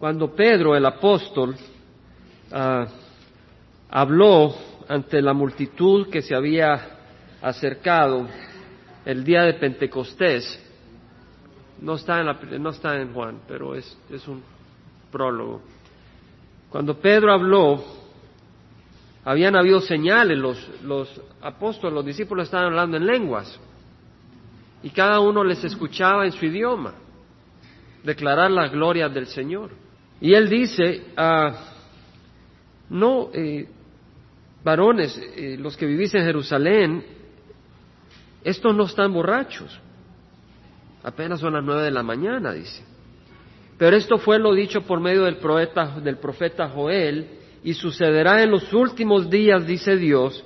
[0.00, 1.54] Cuando Pedro, el apóstol,
[2.50, 2.86] ah,
[3.90, 4.54] habló
[4.88, 6.80] ante la multitud que se había
[7.42, 8.26] acercado
[9.04, 10.58] el día de Pentecostés,
[11.82, 13.94] no está en, la- no está en Juan, pero es,
[14.26, 14.42] un
[15.12, 15.60] prólogo.
[16.70, 17.84] Cuando Pedro habló,
[19.22, 23.60] habían habido señales, los, los apóstoles, los discípulos estaban hablando en lenguas,
[24.82, 26.94] y cada uno les escuchaba en su idioma,
[28.02, 29.89] declarar la gloria del Señor.
[30.20, 31.54] Y él dice, ah,
[32.90, 33.66] no, eh,
[34.62, 37.04] varones, eh, los que vivís en Jerusalén,
[38.44, 39.80] estos no están borrachos,
[41.02, 42.84] apenas son las nueve de la mañana, dice.
[43.78, 47.26] Pero esto fue lo dicho por medio del profeta, del profeta Joel,
[47.64, 50.44] y sucederá en los últimos días, dice Dios,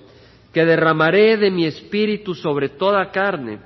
[0.53, 3.59] que derramaré de mi espíritu sobre toda carne,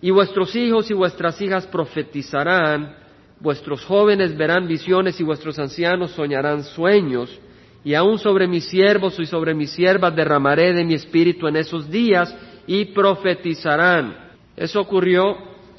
[0.00, 2.99] y vuestros hijos y vuestras hijas profetizarán,
[3.40, 7.36] vuestros jóvenes verán visiones y vuestros ancianos soñarán sueños,
[7.82, 11.90] y aun sobre mis siervos y sobre mis siervas derramaré de mi espíritu en esos
[11.90, 12.34] días
[12.66, 14.14] y profetizarán.
[14.54, 15.36] Eso ocurrió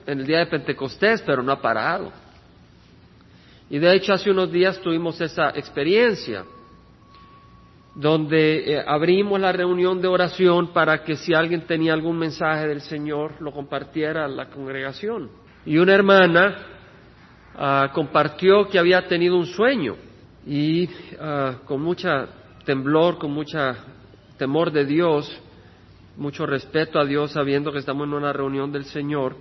[0.07, 2.11] en el día de Pentecostés, pero no ha parado.
[3.69, 6.43] Y de hecho hace unos días tuvimos esa experiencia
[7.93, 12.81] donde eh, abrimos la reunión de oración para que si alguien tenía algún mensaje del
[12.81, 15.29] Señor lo compartiera a la congregación.
[15.65, 16.80] Y una hermana
[17.55, 19.95] ah, compartió que había tenido un sueño
[20.45, 22.27] y ah, con mucha
[22.65, 23.75] temblor, con mucha
[24.37, 25.31] temor de Dios,
[26.17, 29.35] mucho respeto a Dios, sabiendo que estamos en una reunión del Señor,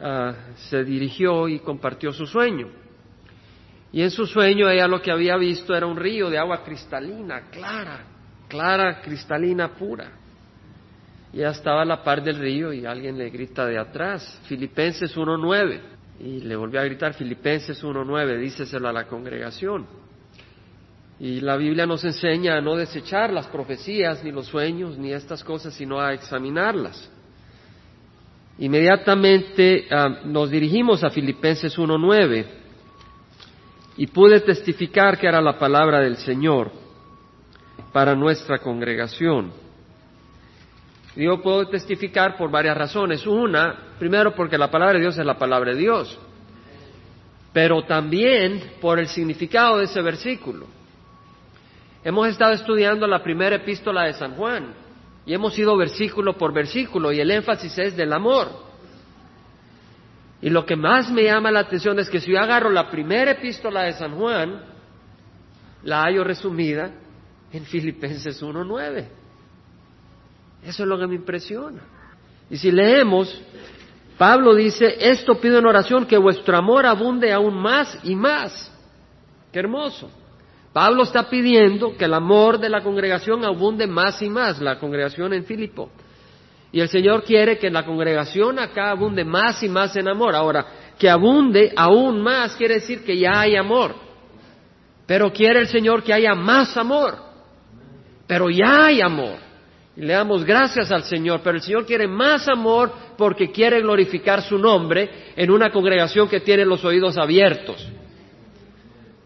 [0.00, 0.34] ah,
[0.70, 2.68] se dirigió y compartió su sueño.
[3.92, 7.50] Y en su sueño ella lo que había visto era un río de agua cristalina,
[7.50, 8.04] clara,
[8.48, 10.12] clara, cristalina, pura.
[11.32, 15.14] Y ella estaba a la par del río y alguien le grita de atrás, Filipenses
[15.16, 15.80] 1.9.
[16.20, 19.86] Y le volvió a gritar, Filipenses 1.9, díceselo a la congregación.
[21.18, 25.44] Y la Biblia nos enseña a no desechar las profecías, ni los sueños, ni estas
[25.44, 27.10] cosas, sino a examinarlas.
[28.58, 32.44] Inmediatamente ah, nos dirigimos a Filipenses 1.9
[33.96, 36.70] y pude testificar que era la palabra del Señor
[37.92, 39.52] para nuestra congregación.
[41.14, 43.26] Yo puedo testificar por varias razones.
[43.26, 46.18] Una, primero porque la palabra de Dios es la palabra de Dios,
[47.52, 50.66] pero también por el significado de ese versículo.
[52.02, 54.74] Hemos estado estudiando la primera epístola de San Juan
[55.26, 58.48] y hemos ido versículo por versículo y el énfasis es del amor.
[60.40, 63.30] Y lo que más me llama la atención es que si yo agarro la primera
[63.30, 64.60] epístola de San Juan,
[65.84, 66.90] la hallo resumida
[67.52, 69.21] en Filipenses 1.9.
[70.64, 71.82] Eso es lo que me impresiona.
[72.48, 73.40] Y si leemos,
[74.18, 78.72] Pablo dice, esto pido en oración, que vuestro amor abunde aún más y más.
[79.52, 80.10] Qué hermoso.
[80.72, 85.32] Pablo está pidiendo que el amor de la congregación abunde más y más, la congregación
[85.34, 85.90] en Filipo.
[86.72, 90.34] Y el Señor quiere que la congregación acá abunde más y más en amor.
[90.34, 90.66] Ahora,
[90.98, 93.94] que abunde aún más quiere decir que ya hay amor.
[95.06, 97.16] Pero quiere el Señor que haya más amor.
[98.26, 99.51] Pero ya hay amor.
[99.96, 101.40] Y le damos gracias al Señor.
[101.42, 106.40] Pero el Señor quiere más amor porque quiere glorificar su nombre en una congregación que
[106.40, 107.86] tiene los oídos abiertos.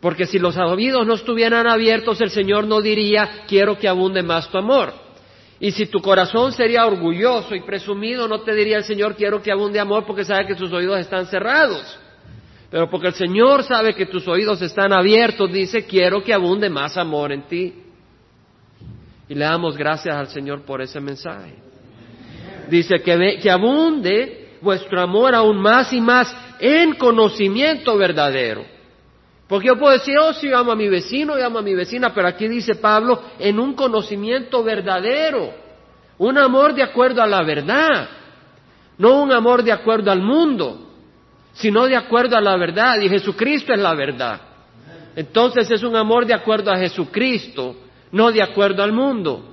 [0.01, 4.51] Porque si los oídos no estuvieran abiertos, el Señor no diría, quiero que abunde más
[4.51, 4.93] tu amor.
[5.59, 9.51] Y si tu corazón sería orgulloso y presumido, no te diría el Señor, quiero que
[9.51, 11.99] abunde amor porque sabe que tus oídos están cerrados.
[12.71, 16.97] Pero porque el Señor sabe que tus oídos están abiertos, dice, quiero que abunde más
[16.97, 17.75] amor en ti.
[19.29, 21.55] Y le damos gracias al Señor por ese mensaje.
[22.69, 28.65] Dice que, que abunde vuestro amor aún más y más en conocimiento verdadero.
[29.49, 31.75] Porque yo puedo decir, oh, sí, yo amo a mi vecino, yo amo a mi
[31.75, 35.53] vecina, pero aquí dice Pablo, en un conocimiento verdadero,
[36.19, 38.09] un amor de acuerdo a la verdad,
[38.99, 40.91] no un amor de acuerdo al mundo,
[41.53, 44.41] sino de acuerdo a la verdad, y Jesucristo es la verdad.
[45.15, 47.77] Entonces es un amor de acuerdo a Jesucristo,
[48.17, 49.45] no de acuerdo al mundo.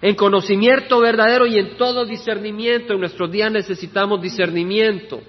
[0.00, 5.20] En conocimiento verdadero y en todo discernimiento, en nuestros días necesitamos discernimiento.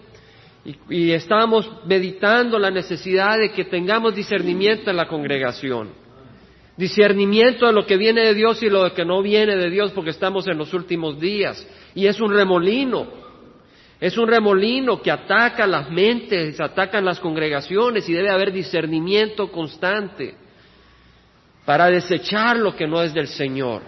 [0.89, 5.89] Y, estamos meditando la necesidad de que tengamos discernimiento en la congregación.
[6.75, 10.09] Discernimiento de lo que viene de Dios y lo que no viene de Dios porque
[10.09, 11.67] estamos en los últimos días.
[11.93, 13.07] Y es un remolino.
[13.99, 20.44] Es un remolino que ataca las mentes, atacan las congregaciones y debe haber discernimiento constante
[21.65, 23.81] para desechar lo que no es del Señor.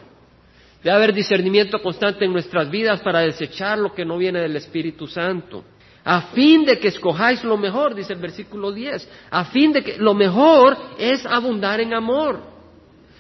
[0.84, 5.08] Debe haber discernimiento constante en nuestras vidas para desechar lo que no viene del Espíritu
[5.08, 5.64] Santo.
[6.10, 9.98] a fin de que escojáis lo mejor, dice el versículo 10, a fin de que
[9.98, 12.40] lo mejor es abundar en amor.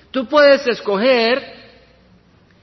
[0.10, 1.44] Tú puedes escoger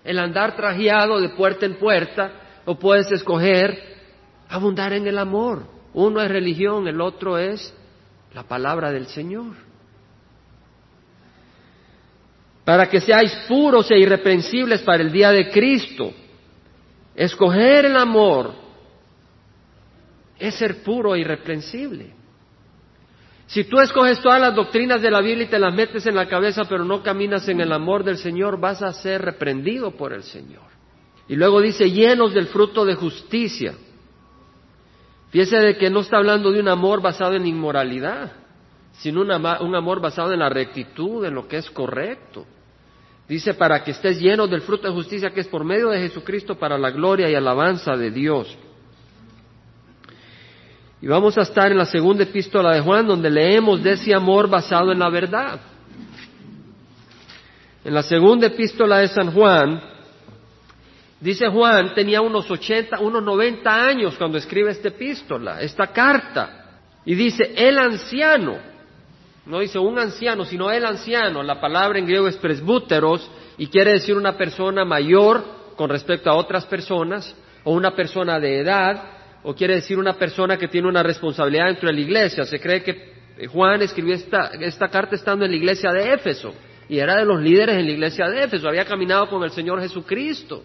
[0.02, 2.32] el andar trajeado de puerta en puerta
[2.64, 3.78] o puedes escoger
[4.48, 5.66] abundar en el amor.
[5.92, 7.74] Uno es religión, el otro es
[8.32, 9.63] la palabra del Señor.
[12.64, 16.12] Para que seáis puros e irreprensibles para el día de Cristo.
[17.14, 18.54] Escoger el amor
[20.38, 22.12] es ser puro e irreprensible.
[23.46, 26.26] Si tú escoges todas las doctrinas de la Biblia y te las metes en la
[26.26, 30.22] cabeza, pero no caminas en el amor del Señor, vas a ser reprendido por el
[30.22, 30.64] Señor.
[31.28, 33.74] Y luego dice, llenos del fruto de justicia.
[35.30, 38.32] Fíjese de que no está hablando de un amor basado en inmoralidad,
[38.92, 42.46] sino un amor basado en la rectitud, en lo que es correcto.
[43.28, 46.56] Dice, para que estés llenos del fruto de justicia que es por medio de Jesucristo
[46.56, 48.54] para la gloria y alabanza de Dios.
[51.00, 54.48] Y vamos a estar en la segunda epístola de Juan, donde leemos de ese amor
[54.48, 55.60] basado en la verdad.
[57.84, 59.82] En la segunda epístola de San Juan,
[61.20, 66.80] dice Juan, tenía unos 80, unos 90 años cuando escribe esta epístola, esta carta.
[67.04, 68.56] Y dice, el anciano,
[69.46, 71.42] no dice un anciano, sino el anciano.
[71.42, 75.44] La palabra en griego es presbúteros y quiere decir una persona mayor
[75.76, 79.02] con respecto a otras personas o una persona de edad
[79.42, 82.44] o quiere decir una persona que tiene una responsabilidad dentro de la iglesia.
[82.44, 86.54] Se cree que Juan escribió esta, esta carta estando en la iglesia de Éfeso
[86.88, 88.68] y era de los líderes en la iglesia de Éfeso.
[88.68, 90.62] Había caminado con el Señor Jesucristo,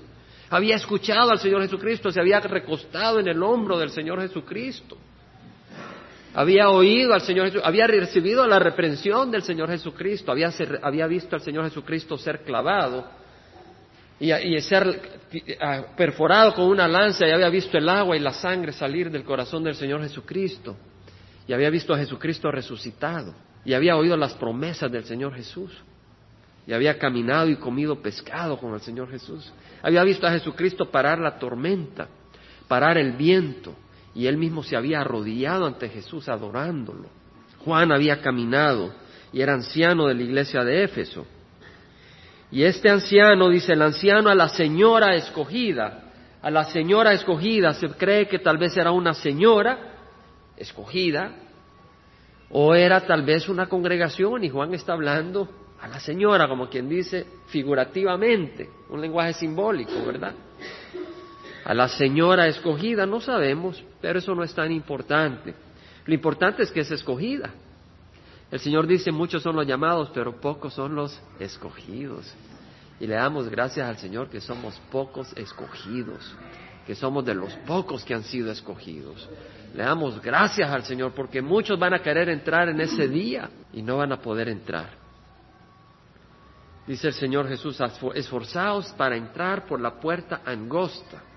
[0.50, 4.98] había escuchado al Señor Jesucristo, se había recostado en el hombro del Señor Jesucristo.
[6.34, 10.52] Había oído al Señor Jesucristo, había recibido la reprensión del Señor Jesucristo, había,
[10.84, 13.06] había visto al Señor Jesucristo ser clavado
[14.20, 15.02] y, ser
[15.96, 19.64] perforado con una lanza y había visto el agua y la sangre salir del corazón
[19.64, 20.76] del Señor Jesucristo
[21.48, 23.34] y había visto a Jesucristo resucitado
[23.66, 25.72] y había oído las promesas del Señor Jesús
[26.68, 29.52] y había caminado y comido pescado con el Señor Jesús.
[29.82, 32.08] Había visto a Jesucristo parar la tormenta,
[32.68, 33.74] parar el viento
[34.16, 37.10] y él mismo se había arrodillado ante Jesús adorándolo.
[37.64, 38.94] Juan había caminado
[39.32, 41.26] y era anciano de la iglesia de Éfeso.
[42.52, 46.12] Y este anciano, dice el anciano a la señora escogida,
[46.42, 49.78] a la señora escogida, se cree que tal vez era una señora
[50.58, 51.36] escogida,
[52.50, 55.48] o era tal vez una congregación, y Juan está hablando
[55.80, 60.34] a la señora, como quien dice, figurativamente, un lenguaje simbólico, ¿verdad?
[61.70, 65.54] A la señora escogida no sabemos, pero eso no es tan importante.
[66.04, 67.52] Lo importante es que es escogida.
[68.50, 72.34] El Señor dice, muchos son los llamados, pero pocos son los escogidos.
[73.00, 76.36] Y le damos gracias al Señor que somos pocos escogidos,
[76.88, 79.30] que somos de los pocos que han sido escogidos.
[79.76, 83.84] Le damos gracias al Señor porque muchos van a querer entrar en ese día y
[83.84, 84.90] no van a poder entrar.
[86.88, 87.80] Dice el Señor Jesús,
[88.16, 91.29] esforzaos para entrar por la puerta angosta,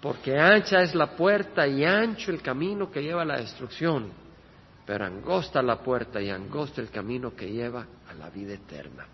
[0.00, 4.28] porque ancha es la puerta y ancho el camino que lleva a la destrucción
[4.88, 9.06] pero angosta la puerta y angosta el camino que lleva a la vida eterna.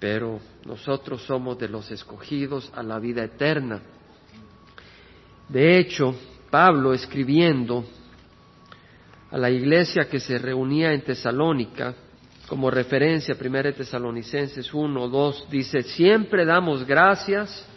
[0.00, 3.80] Pero nosotros somos de los escogidos a la vida eterna.
[5.48, 6.16] De hecho,
[6.50, 7.84] Pablo escribiendo
[9.30, 11.94] a la iglesia que se reunía en Tesalónica,
[12.48, 17.68] como referencia, 1 Tesalonicenses 1, 2, dice, siempre damos gracias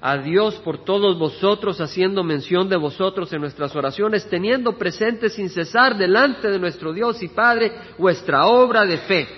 [0.00, 5.50] a Dios por todos vosotros, haciendo mención de vosotros en nuestras oraciones, teniendo presente sin
[5.50, 9.28] cesar delante de nuestro Dios y Padre vuestra obra de fe.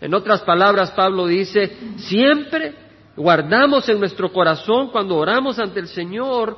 [0.00, 2.74] En otras palabras, Pablo dice, siempre
[3.14, 6.56] guardamos en nuestro corazón cuando oramos ante el Señor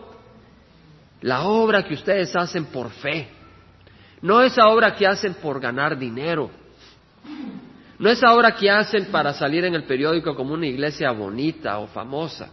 [1.20, 3.28] la obra que ustedes hacen por fe.
[4.22, 6.50] No esa obra que hacen por ganar dinero.
[7.98, 11.86] No esa obra que hacen para salir en el periódico como una iglesia bonita o
[11.88, 12.50] famosa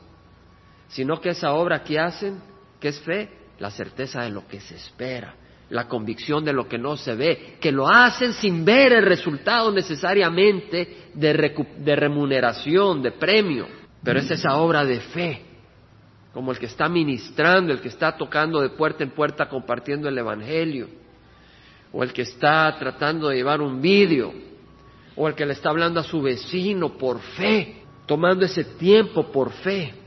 [0.92, 2.42] sino que esa obra que hacen,
[2.80, 3.30] que es fe,
[3.60, 5.36] la certeza de lo que se espera,
[5.70, 9.72] la convicción de lo que no se ve, que lo hacen sin ver el resultado
[9.72, 13.68] necesariamente de, remuneración, de premio,
[14.04, 15.42] pero es esa obra de fe,
[16.34, 20.18] como el que está ministrando, el que está tocando de puerta en puerta compartiendo el
[20.18, 20.90] Evangelio,
[21.94, 24.34] o el que está tratando de llevar un vídeo,
[25.16, 29.52] o el que le está hablando a su vecino por fe, tomando ese tiempo por
[29.52, 30.01] fe.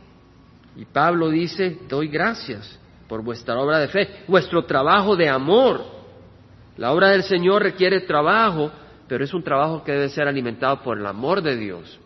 [0.76, 2.78] Y Pablo dice, doy gracias
[3.08, 5.84] por vuestra obra de fe, vuestro trabajo de amor.
[6.76, 8.72] La obra del Señor requiere trabajo,
[9.06, 12.00] pero es un trabajo que debe ser alimentado por el amor de Dios.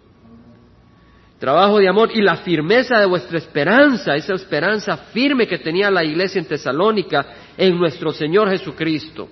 [1.38, 6.04] Trabajo de amor y la firmeza de vuestra esperanza, esa esperanza firme que tenía la
[6.04, 9.28] iglesia en Tesalónica en nuestro Señor Jesucristo.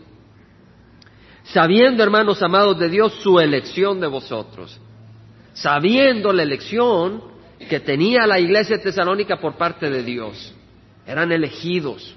[1.43, 4.81] Sabiendo, hermanos amados de Dios, su elección de vosotros.
[5.53, 10.55] Sabiendo la elección que tenía la iglesia de Tesalónica por parte de Dios.
[11.07, 12.17] Eran elegidos.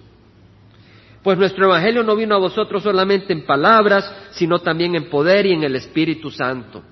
[1.24, 5.53] Pues nuestro Evangelio no vino a vosotros solamente en palabras, sino también en poder y
[5.53, 6.84] en el Espíritu Santo.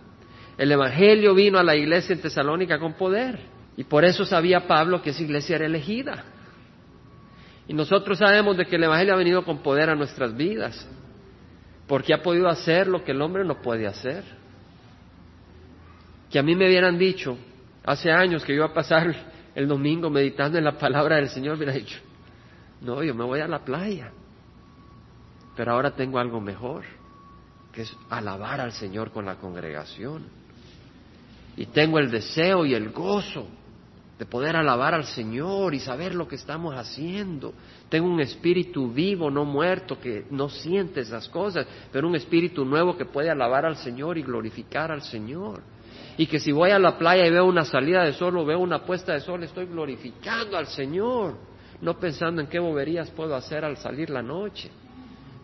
[0.57, 3.39] El Evangelio vino a la iglesia en Tesalónica con poder.
[3.75, 6.25] Y por eso sabía Pablo que esa iglesia era elegida.
[7.67, 10.87] Y nosotros sabemos de que el Evangelio ha venido con poder a nuestras vidas.
[11.85, 14.23] Porque ha podido hacer lo que el hombre no puede hacer.
[16.31, 17.37] Que a mí me hubieran dicho
[17.87, 19.15] hace años que iba a pasar
[19.55, 21.97] el domingo meditando en la palabra del Señor, hubiera dicho,
[22.81, 24.11] no, yo me voy a la playa.
[25.55, 26.83] Pero ahora tengo algo mejor,
[27.71, 30.25] que es alabar al Señor con la congregación.
[31.55, 33.47] Y tengo el deseo y el gozo
[34.19, 37.53] de poder alabar al Señor y saber lo que estamos haciendo.
[37.87, 42.97] Tengo un espíritu vivo, no muerto, que no siente esas cosas, pero un espíritu nuevo
[42.97, 45.61] que puede alabar al Señor y glorificar al Señor.
[46.17, 48.59] Y que si voy a la playa y veo una salida de sol o veo
[48.59, 51.35] una puesta de sol, estoy glorificando al Señor
[51.81, 54.69] no pensando en qué boberías puedo hacer al salir la noche,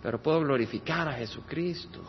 [0.01, 2.01] pero puedo glorificar a Jesucristo.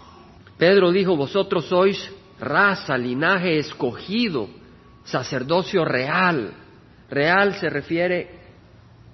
[0.57, 4.49] Pedro dijo, vosotros sois raza, linaje escogido,
[5.05, 6.53] sacerdocio real.
[7.11, 8.31] Real se refiere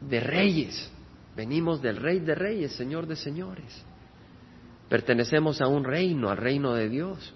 [0.01, 0.93] de reyes.
[1.37, 3.85] Venimos del rey de reyes, señor de señores.
[4.89, 7.35] Pertenecemos a un reino, al reino de Dios.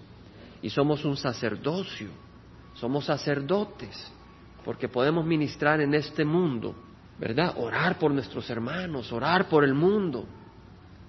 [0.65, 2.09] Y somos un sacerdocio,
[2.73, 4.11] somos sacerdotes,
[4.63, 6.75] porque podemos ministrar en este mundo
[7.17, 7.53] ¿verdad?
[7.57, 10.25] Orar por nuestros hermanos, orar por el mundo,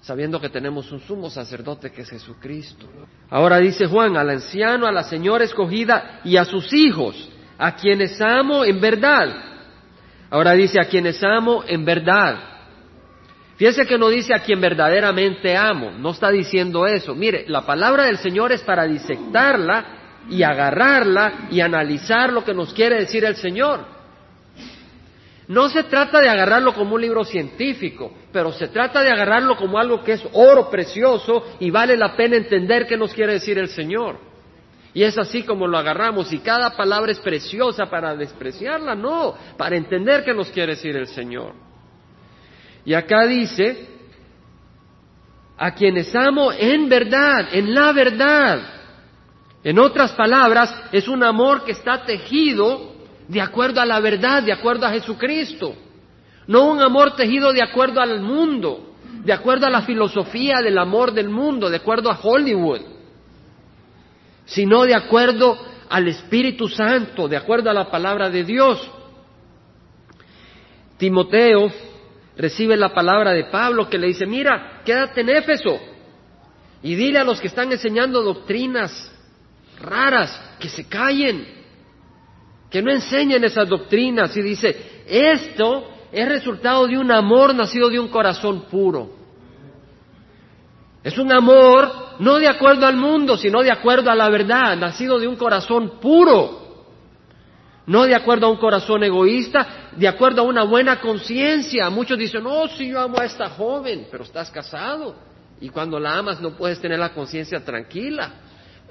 [0.01, 2.87] sabiendo que tenemos un sumo sacerdote que es Jesucristo.
[3.31, 8.21] Ahora dice Juan, al anciano, a la señora escogida y a sus hijos, a quienes
[8.21, 9.29] amo en verdad.
[10.31, 12.56] Ahora dice a quienes amo en verdad.
[13.57, 17.15] Fíjese que no dice a quien verdaderamente amo, no está diciendo eso.
[17.15, 19.87] Mire, la palabra del Señor es para disectarla
[20.29, 23.97] y agarrarla y analizar lo que nos quiere decir el Señor.
[25.49, 29.79] No se trata de agarrarlo como un libro científico, pero se trata de agarrarlo como
[29.79, 33.69] algo que es oro precioso y vale la pena entender qué nos quiere decir el
[33.69, 34.19] Señor.
[34.93, 39.77] Y es así como lo agarramos y cada palabra es preciosa para despreciarla, no, para
[39.77, 41.66] entender qué nos quiere decir el Señor.
[42.87, 43.89] Y acá dice,
[45.59, 48.61] a quienes amo en verdad, en la verdad.
[49.65, 52.95] En otras palabras, es un amor que está tejido
[53.27, 55.75] de acuerdo a la verdad, de acuerdo a Jesucristo.
[56.47, 61.13] No un amor tejido de acuerdo al mundo, de acuerdo a la filosofía del amor
[61.13, 62.83] del mundo, de acuerdo a Hollywood,
[64.45, 68.89] sino de acuerdo al Espíritu Santo, de acuerdo a la palabra de Dios.
[70.99, 71.73] Timoteo
[72.37, 75.79] recibe la palabra de Pablo que le dice, mira, quédate en Éfeso
[76.83, 79.13] y dile a los que están enseñando doctrinas
[79.81, 81.47] raras que se callen,
[82.71, 87.99] que no enseñen esas doctrinas y dice, esto es resultado de un amor nacido de
[87.99, 89.11] un corazón puro.
[91.03, 95.19] Es un amor no de acuerdo al mundo, sino de acuerdo a la verdad, nacido
[95.19, 96.66] de un corazón puro.
[97.87, 101.89] No de acuerdo a un corazón egoísta, de acuerdo a una buena conciencia.
[101.89, 105.15] Muchos dicen, oh, si yo amo a esta joven, pero estás casado.
[105.61, 108.33] Y cuando la amas no puedes tener la conciencia tranquila.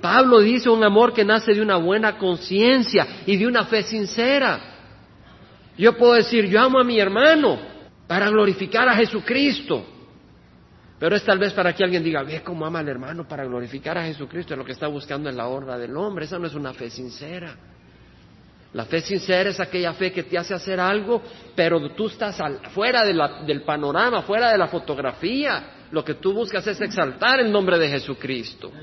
[0.02, 4.60] Pablo dice un amor que nace de una buena conciencia y de una fe sincera.
[5.78, 7.60] Yo puedo decir, yo amo a mi hermano
[8.08, 9.86] para glorificar a Jesucristo.
[10.98, 13.98] Pero es tal vez para que alguien diga, ve cómo ama al hermano para glorificar
[13.98, 16.26] a Jesucristo, es lo que está buscando en la horda del hombre.
[16.26, 17.58] Esa no es una fe sincera.
[18.76, 21.22] La fe sincera es aquella fe que te hace hacer algo,
[21.56, 22.38] pero tú estás
[22.74, 25.86] fuera del panorama, fuera de la fotografía.
[25.92, 28.74] Lo que tú buscas es exaltar el nombre de Jesucristo.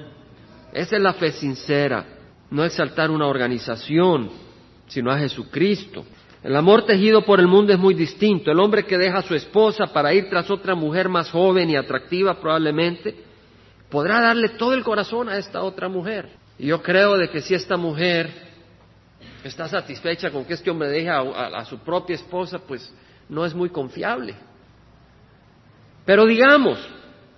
[0.73, 2.07] Esa es la fe sincera,
[2.51, 4.31] no exaltar una organización,
[4.87, 6.07] sino a Jesucristo.
[6.43, 8.51] El amor tejido por el mundo es muy distinto.
[8.51, 11.77] El hombre que deja a su esposa para ir tras otra mujer más joven y
[11.77, 13.15] atractiva probablemente,
[13.91, 16.31] podrá darle todo el corazón a esta otra mujer.
[16.59, 18.52] Y yo creo de que si esta mujer
[19.49, 22.93] está satisfecha con que este hombre deje a, a su propia esposa, pues
[23.29, 24.35] no es muy confiable.
[26.05, 26.79] Pero digamos,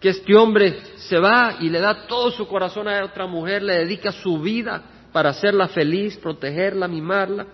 [0.04, 3.78] que este hombre se va y le da todo su corazón a otra mujer, le
[3.78, 7.46] dedica su vida para hacerla feliz, protegerla, mimarla.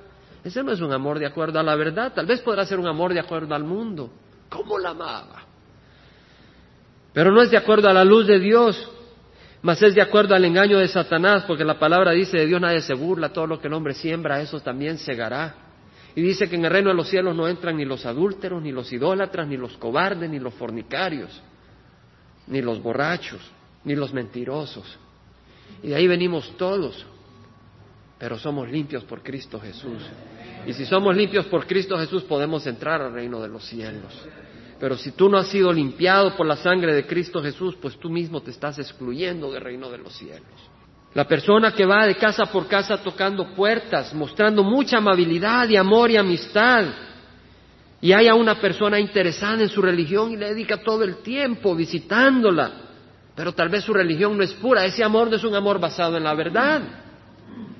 [0.43, 2.89] Ese no es un amor de acuerdo a la verdad, tal vez podrá ser un
[2.89, 4.11] amor de acuerdo al mundo.
[4.49, 5.45] ¿Cómo la amaba?
[7.13, 8.91] Pero no es de acuerdo a la luz de Dios.
[9.63, 12.81] Mas es de acuerdo al engaño de Satanás, porque la palabra dice de Dios nadie
[12.81, 15.55] se burla, todo lo que el hombre siembra, eso también segará.
[16.15, 18.73] Y dice que en el reino de los cielos no entran ni los adúlteros, ni
[18.73, 21.41] los idólatras, ni los cobardes, ni los fornicarios,
[22.47, 23.41] ni los borrachos,
[23.85, 24.99] ni los mentirosos.
[25.83, 27.07] Y de ahí venimos todos,
[28.19, 30.03] pero somos limpios por Cristo Jesús.
[30.67, 34.13] Y si somos limpios por Cristo Jesús podemos entrar al reino de los cielos.
[34.81, 38.09] Pero si tú no has sido limpiado por la sangre de Cristo Jesús, pues tú
[38.09, 40.43] mismo te estás excluyendo del reino de los cielos.
[41.13, 46.11] La persona que va de casa por casa tocando puertas, mostrando mucha amabilidad y amor
[46.11, 46.87] y amistad,
[48.01, 52.73] y haya una persona interesada en su religión y le dedica todo el tiempo visitándola,
[53.37, 56.17] pero tal vez su religión no es pura, ese amor no es un amor basado
[56.17, 56.81] en la verdad,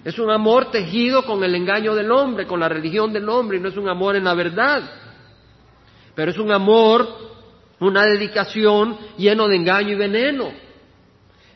[0.05, 3.61] es un amor tejido con el engaño del hombre, con la religión del hombre, y
[3.61, 4.83] no es un amor en la verdad
[6.21, 7.09] pero es un amor,
[7.79, 10.53] una dedicación lleno de engaño y veneno.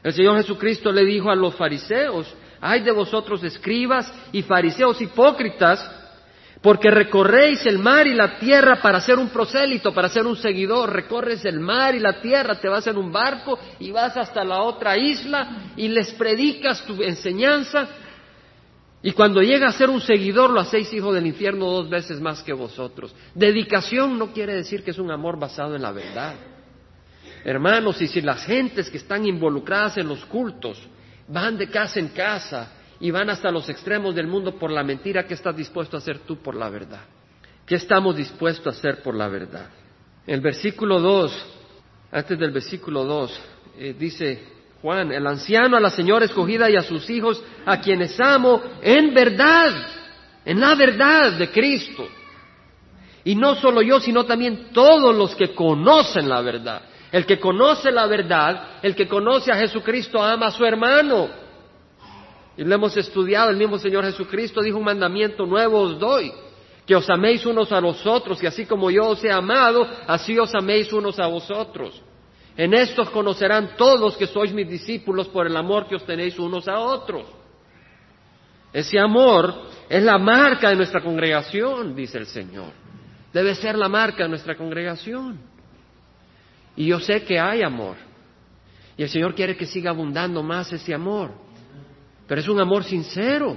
[0.02, 5.86] El Señor Jesucristo le dijo a los fariseos, ay de vosotros escribas y fariseos hipócritas,
[6.62, 10.90] porque recorréis el mar y la tierra para ser un prosélito, para ser un seguidor,
[10.90, 14.62] recorres el mar y la tierra, te vas en un barco y vas hasta la
[14.62, 17.86] otra isla y les predicas tu enseñanza,
[19.06, 22.42] y cuando llega a ser un seguidor, lo hacéis hijo del infierno dos veces más
[22.42, 23.14] que vosotros.
[23.34, 26.34] Dedicación no quiere decir que es un amor basado en la verdad.
[27.44, 30.80] Hermanos, y si las gentes que están involucradas en los cultos
[31.28, 35.26] van de casa en casa y van hasta los extremos del mundo por la mentira,
[35.26, 37.02] ¿qué estás dispuesto a hacer tú por la verdad?
[37.66, 39.68] ¿Qué estamos dispuestos a hacer por la verdad?
[40.26, 41.46] El versículo 2,
[42.10, 43.40] antes del versículo 2,
[43.76, 44.42] eh, dice,
[44.84, 49.14] Juan, el anciano a la señora escogida y a sus hijos, a quienes amo en
[49.14, 49.72] verdad,
[50.44, 52.06] en la verdad de Cristo.
[53.24, 56.82] Y no solo yo, sino también todos los que conocen la verdad.
[57.10, 61.30] El que conoce la verdad, el que conoce a Jesucristo, ama a su hermano.
[62.58, 66.30] Y lo hemos estudiado, el mismo Señor Jesucristo dijo un mandamiento nuevo os doy,
[66.86, 70.38] que os améis unos a los otros, y así como yo os he amado, así
[70.38, 72.02] os améis unos a vosotros.
[72.56, 76.68] En estos conocerán todos que sois mis discípulos por el amor que os tenéis unos
[76.68, 77.26] a otros.
[78.72, 79.54] Ese amor
[79.88, 82.72] es la marca de nuestra congregación, dice el Señor.
[83.32, 85.38] Debe ser la marca de nuestra congregación.
[86.76, 87.96] Y yo sé que hay amor.
[88.96, 91.32] Y el Señor quiere que siga abundando más ese amor.
[92.28, 93.56] Pero es un amor sincero.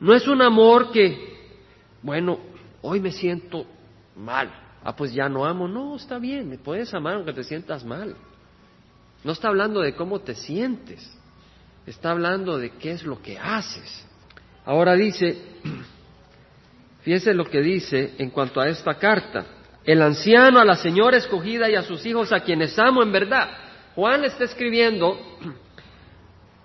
[0.00, 1.36] No es un amor que,
[2.02, 2.38] bueno,
[2.80, 3.66] hoy me siento
[4.16, 4.50] mal.
[4.82, 5.68] Ah, pues ya no amo.
[5.68, 8.16] No, está bien, me puedes amar aunque te sientas mal.
[9.24, 11.10] No está hablando de cómo te sientes,
[11.86, 14.06] está hablando de qué es lo que haces.
[14.64, 15.36] Ahora dice,
[17.02, 19.46] fíjense lo que dice en cuanto a esta carta.
[19.84, 23.48] El anciano a la señora escogida y a sus hijos a quienes amo en verdad.
[23.94, 25.18] Juan está escribiendo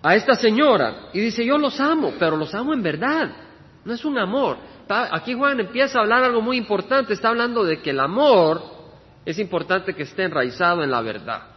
[0.03, 3.31] a esta señora y dice, yo los amo, pero los amo en verdad.
[3.85, 4.57] No es un amor.
[4.87, 7.13] Aquí Juan empieza a hablar algo muy importante.
[7.13, 8.61] Está hablando de que el amor
[9.25, 11.52] es importante que esté enraizado en la verdad.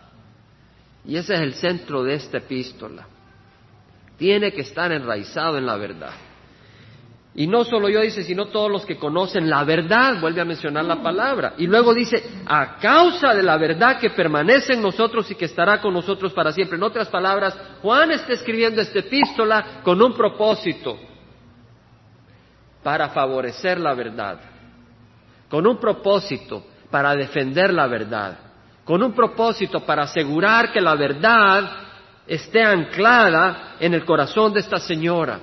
[1.07, 3.07] Y ese es el centro de esta epístola.
[4.19, 6.13] Tiene que estar enraizado en la verdad.
[7.35, 10.87] Y no solo yo dice, sino todos los que conocen la verdad, vuelve a mencionar
[10.87, 11.53] la palabra.
[11.59, 15.81] Y luego dice, a causa de la verdad que permanece en nosotros y que estará
[15.81, 16.79] con nosotros para siempre.
[16.79, 20.99] En otras palabras, Juan está escribiendo esta epístola con un propósito,
[22.83, 24.41] para favorecer la verdad,
[25.51, 28.46] con un propósito, para defender la verdad
[28.87, 31.71] con un propósito para asegurar que la verdad
[32.25, 35.41] esté anclada en el corazón de esta señora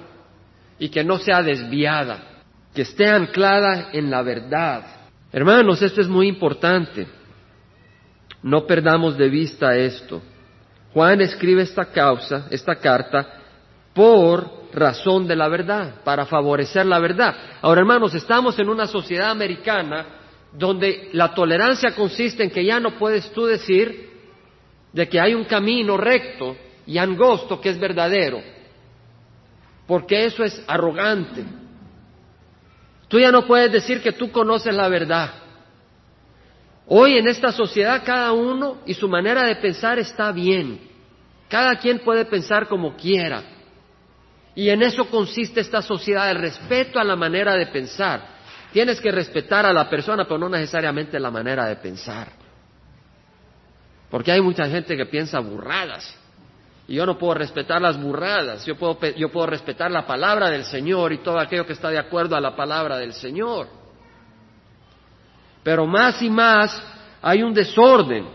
[0.80, 2.42] y que no sea desviada,
[2.74, 4.86] que esté anclada en la verdad.
[5.30, 7.06] Hermanos, esto es muy importante.
[8.42, 10.22] No perdamos de vista esto.
[10.94, 13.28] Juan escribe esta causa, esta carta,
[13.94, 17.36] por razón de la verdad, para favorecer la verdad.
[17.62, 20.23] Ahora, hermanos, estamos en una sociedad americana
[20.58, 24.12] donde la tolerancia consiste en que ya no puedes tú decir
[24.92, 28.42] de que hay un camino recto y angosto que es verdadero,
[29.88, 31.44] porque eso es arrogante.
[33.08, 35.32] Tú ya no puedes decir que tú conoces la verdad.
[36.88, 40.80] Hoy en esta sociedad cada uno y su manera de pensar está bien.
[41.48, 43.44] Cada quien puede pensar como quiera.
[44.56, 48.33] Y en eso consiste esta sociedad, el respeto a la manera de pensar.
[48.74, 52.28] Tienes que respetar a la persona, pero no necesariamente la manera de pensar.
[54.10, 56.20] Porque hay mucha gente que piensa burradas.
[56.88, 58.66] Y yo no puedo respetar las burradas.
[58.66, 62.00] Yo puedo, yo puedo respetar la palabra del Señor y todo aquello que está de
[62.00, 63.68] acuerdo a la palabra del Señor.
[65.62, 66.82] Pero más y más
[67.22, 68.28] hay un desorden.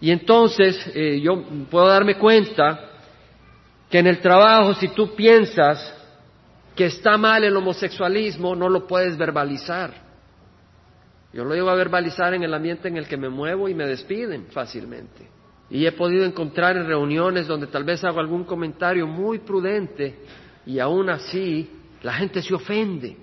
[0.00, 2.90] Y entonces eh, yo puedo darme cuenta
[3.90, 5.97] que en el trabajo si tú piensas
[6.78, 9.92] que está mal el homosexualismo, no lo puedes verbalizar.
[11.32, 13.84] Yo lo llevo a verbalizar en el ambiente en el que me muevo y me
[13.84, 15.28] despiden fácilmente.
[15.70, 20.20] Y he podido encontrar en reuniones donde tal vez hago algún comentario muy prudente
[20.66, 21.68] y aún así
[22.00, 23.16] la gente se ofende.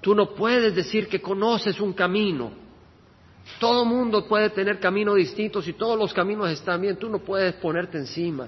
[0.00, 2.52] Tú no puedes decir que conoces un camino.
[3.58, 6.96] Todo mundo puede tener caminos distintos y todos los caminos están bien.
[6.96, 8.46] Tú no puedes ponerte encima.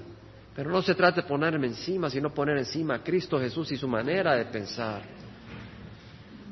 [0.55, 3.87] Pero no se trata de ponerme encima, sino poner encima a Cristo Jesús y su
[3.87, 5.01] manera de pensar.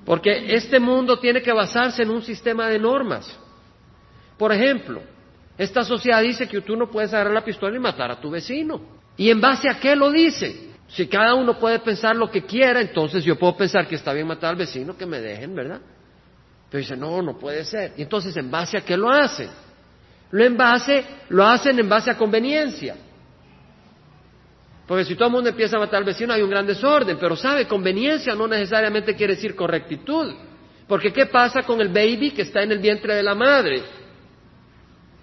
[0.05, 3.39] Porque este mundo tiene que basarse en un sistema de normas.
[4.37, 5.01] Por ejemplo,
[5.57, 8.81] esta sociedad dice que tú no puedes agarrar la pistola y matar a tu vecino.
[9.15, 10.71] ¿Y en base a qué lo dice?
[10.89, 14.27] Si cada uno puede pensar lo que quiera, entonces yo puedo pensar que está bien
[14.27, 15.79] matar al vecino, que me dejen, ¿verdad?
[16.69, 17.93] Pero dice, no, no puede ser.
[17.95, 19.49] Y entonces, ¿en base a qué lo hacen?
[20.31, 22.95] Lo, en base, lo hacen en base a conveniencia.
[24.93, 27.35] Porque si todo el mundo empieza a matar al vecino hay un gran desorden, pero
[27.35, 30.35] sabe, conveniencia no necesariamente quiere decir correctitud.
[30.87, 33.81] Porque ¿qué pasa con el baby que está en el vientre de la madre?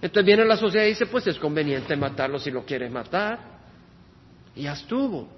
[0.03, 3.39] Entonces viene la sociedad y dice, pues es conveniente matarlo si lo quieres matar.
[4.57, 5.29] Y ya estuvo.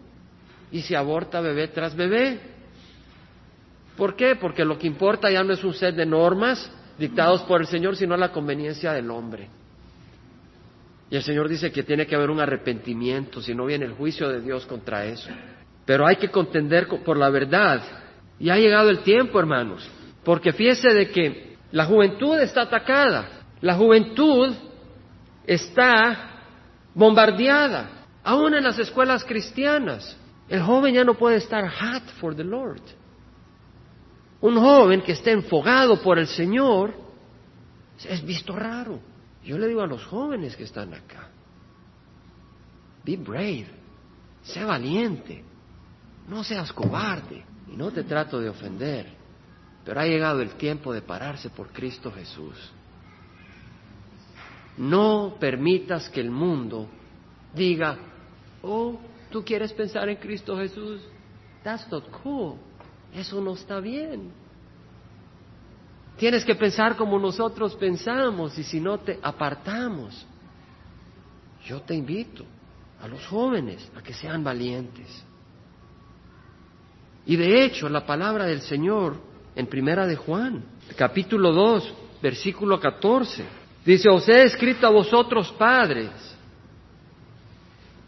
[0.71, 2.40] Y se aborta bebé tras bebé.
[3.99, 4.37] ¿Por qué?
[4.37, 7.97] Porque lo que importa ya no es un set de normas dictados por el Señor,
[7.97, 9.51] sino la conveniencia del hombre.
[11.12, 14.31] Y el Señor dice que tiene que haber un arrepentimiento, si no viene el juicio
[14.31, 15.29] de Dios contra eso.
[15.85, 17.83] Pero hay que contender por la verdad.
[18.38, 19.87] Y ha llegado el tiempo, hermanos,
[20.25, 23.29] porque fíjese de que la juventud está atacada,
[23.61, 24.55] la juventud
[25.46, 26.46] está
[26.94, 30.16] bombardeada, aún en las escuelas cristianas.
[30.48, 32.81] El joven ya no puede estar hot for the Lord.
[34.40, 36.94] Un joven que esté enfogado por el Señor
[38.03, 39.12] es visto raro.
[39.44, 41.28] Yo le digo a los jóvenes que están acá,
[43.05, 43.66] be brave,
[44.42, 45.42] sé valiente,
[46.28, 49.12] no seas cobarde y no te trato de ofender,
[49.85, 52.57] pero ha llegado el tiempo de pararse por Cristo Jesús.
[54.78, 56.88] No permitas que el mundo
[57.52, 57.98] diga,
[58.62, 58.98] oh,
[59.31, 61.02] tú quieres pensar en Cristo Jesús,
[61.64, 62.59] that's not cool,
[63.12, 64.41] eso no está bien.
[66.16, 70.27] Tienes que pensar como nosotros pensamos y si no te apartamos.
[71.64, 72.44] Yo te invito
[73.01, 75.25] a los jóvenes a que sean valientes.
[77.27, 79.16] Y de hecho, la palabra del Señor
[79.55, 80.64] en Primera de Juan,
[80.96, 83.44] capítulo 2, versículo 14,
[83.85, 86.11] dice, os he escrito a vosotros padres,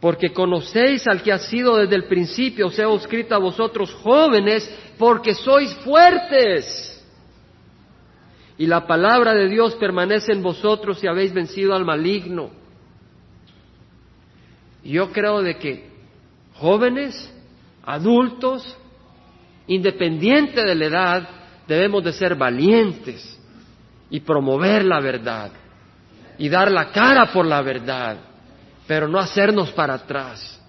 [0.00, 4.68] porque conocéis al que ha sido desde el principio, os he escrito a vosotros jóvenes,
[4.98, 6.93] porque sois fuertes
[8.56, 12.50] y la palabra de Dios permanece en vosotros y habéis vencido al maligno.
[14.84, 15.90] Yo creo de que
[16.54, 17.32] jóvenes,
[17.84, 18.76] adultos,
[19.66, 21.28] independiente de la edad,
[21.66, 23.40] debemos de ser valientes
[24.10, 25.50] y promover la verdad
[26.38, 28.18] y dar la cara por la verdad,
[28.86, 30.60] pero no hacernos para atrás.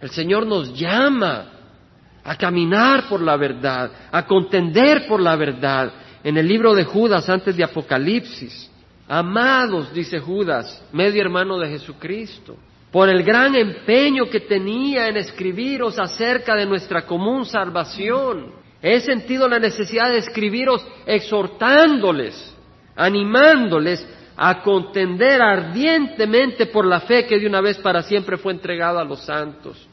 [0.00, 1.46] El Señor nos llama
[2.22, 5.92] a caminar por la verdad, a contender por la verdad,
[6.24, 8.70] en el libro de Judas antes de Apocalipsis.
[9.06, 12.56] Amados, dice Judas, medio hermano de Jesucristo,
[12.90, 18.52] por el gran empeño que tenía en escribiros acerca de nuestra común salvación.
[18.80, 22.54] He sentido la necesidad de escribiros exhortándoles,
[22.96, 24.06] animándoles
[24.36, 29.04] a contender ardientemente por la fe que de una vez para siempre fue entregada a
[29.04, 29.86] los santos.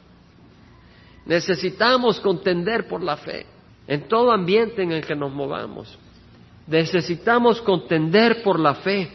[1.26, 3.46] Necesitamos contender por la fe
[3.86, 6.00] en todo ambiente en el que nos movamos.
[6.72, 9.12] Necesitamos contender por la fe.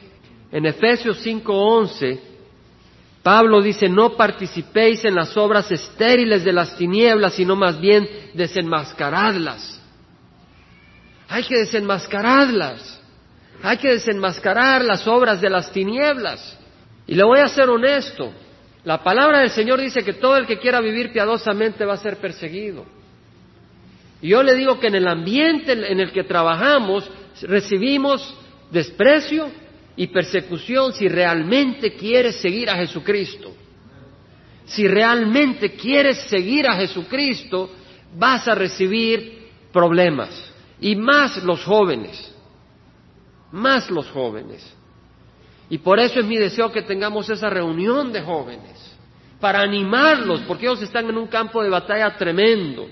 [0.52, 2.20] En Efesios 5:11,
[3.22, 9.82] Pablo dice, no participéis en las obras estériles de las tinieblas, sino más bien desenmascaradlas.
[11.28, 13.02] Hay que desenmascararlas.
[13.62, 16.58] Hay que desenmascarar las obras de las tinieblas.
[17.06, 18.32] Y le voy a ser honesto.
[18.84, 22.18] La palabra del Señor dice que todo el que quiera vivir piadosamente va a ser
[22.18, 22.84] perseguido.
[24.20, 27.10] Y yo le digo que en el ambiente en el que trabajamos
[27.42, 28.34] recibimos
[28.70, 29.50] desprecio
[29.96, 33.54] y persecución si realmente quieres seguir a Jesucristo.
[34.66, 37.70] Si realmente quieres seguir a Jesucristo,
[38.16, 40.52] vas a recibir problemas.
[40.80, 42.34] Y más los jóvenes.
[43.52, 44.74] Más los jóvenes.
[45.70, 48.92] Y por eso es mi deseo que tengamos esa reunión de jóvenes.
[49.40, 52.88] Para animarlos, porque ellos están en un campo de batalla tremendo.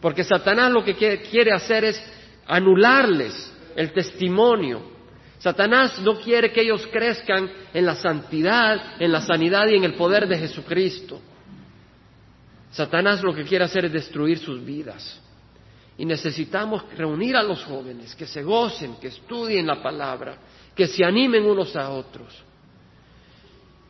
[0.00, 2.12] Porque Satanás lo que quiere hacer es
[2.46, 4.82] anularles el testimonio.
[5.38, 9.94] Satanás no quiere que ellos crezcan en la santidad, en la sanidad y en el
[9.94, 11.20] poder de Jesucristo.
[12.70, 15.18] Satanás lo que quiere hacer es destruir sus vidas.
[15.96, 20.36] Y necesitamos reunir a los jóvenes, que se gocen, que estudien la palabra,
[20.74, 22.42] que se animen unos a otros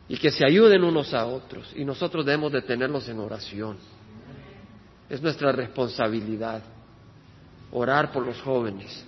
[0.07, 1.71] y que se ayuden unos a otros.
[1.75, 3.77] Y nosotros debemos de tenerlos en oración.
[5.09, 6.63] Es nuestra responsabilidad
[7.71, 9.05] orar por los jóvenes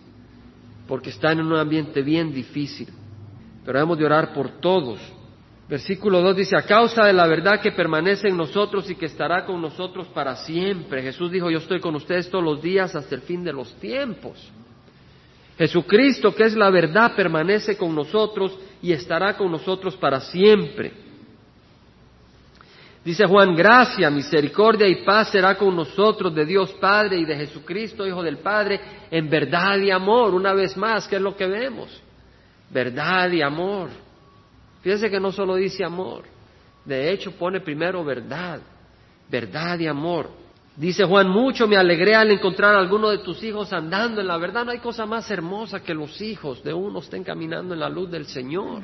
[0.88, 2.88] porque están en un ambiente bien difícil.
[3.66, 5.00] Pero hemos de orar por todos.
[5.70, 9.46] Versículo 2 dice, a causa de la verdad que permanece en nosotros y que estará
[9.46, 11.02] con nosotros para siempre.
[11.02, 14.52] Jesús dijo, yo estoy con ustedes todos los días hasta el fin de los tiempos.
[15.58, 21.03] Jesucristo, que es la verdad, permanece con nosotros y estará con nosotros para siempre.
[23.04, 28.08] Dice Juan, gracia, misericordia y paz será con nosotros de Dios Padre y de Jesucristo,
[28.08, 28.80] Hijo del Padre,
[29.12, 30.34] en verdad y amor.
[30.34, 32.02] Una vez más, ¿qué es lo que vemos?
[32.70, 33.90] Verdad y amor.
[34.82, 36.24] Fíjense que no solo dice amor,
[36.86, 38.62] de hecho pone primero verdad,
[39.30, 40.30] verdad y amor.
[40.76, 44.38] Dice Juan, mucho me alegré al encontrar a alguno de tus hijos andando en la
[44.38, 44.66] verdad.
[44.66, 48.10] No hay cosa más hermosa que los hijos de uno estén caminando en la luz
[48.10, 48.82] del Señor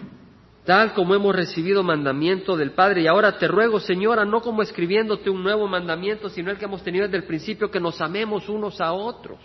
[0.66, 3.02] tal como hemos recibido mandamiento del Padre.
[3.02, 6.84] Y ahora te ruego, Señora, no como escribiéndote un nuevo mandamiento, sino el que hemos
[6.84, 9.40] tenido desde el principio, que nos amemos unos a otros.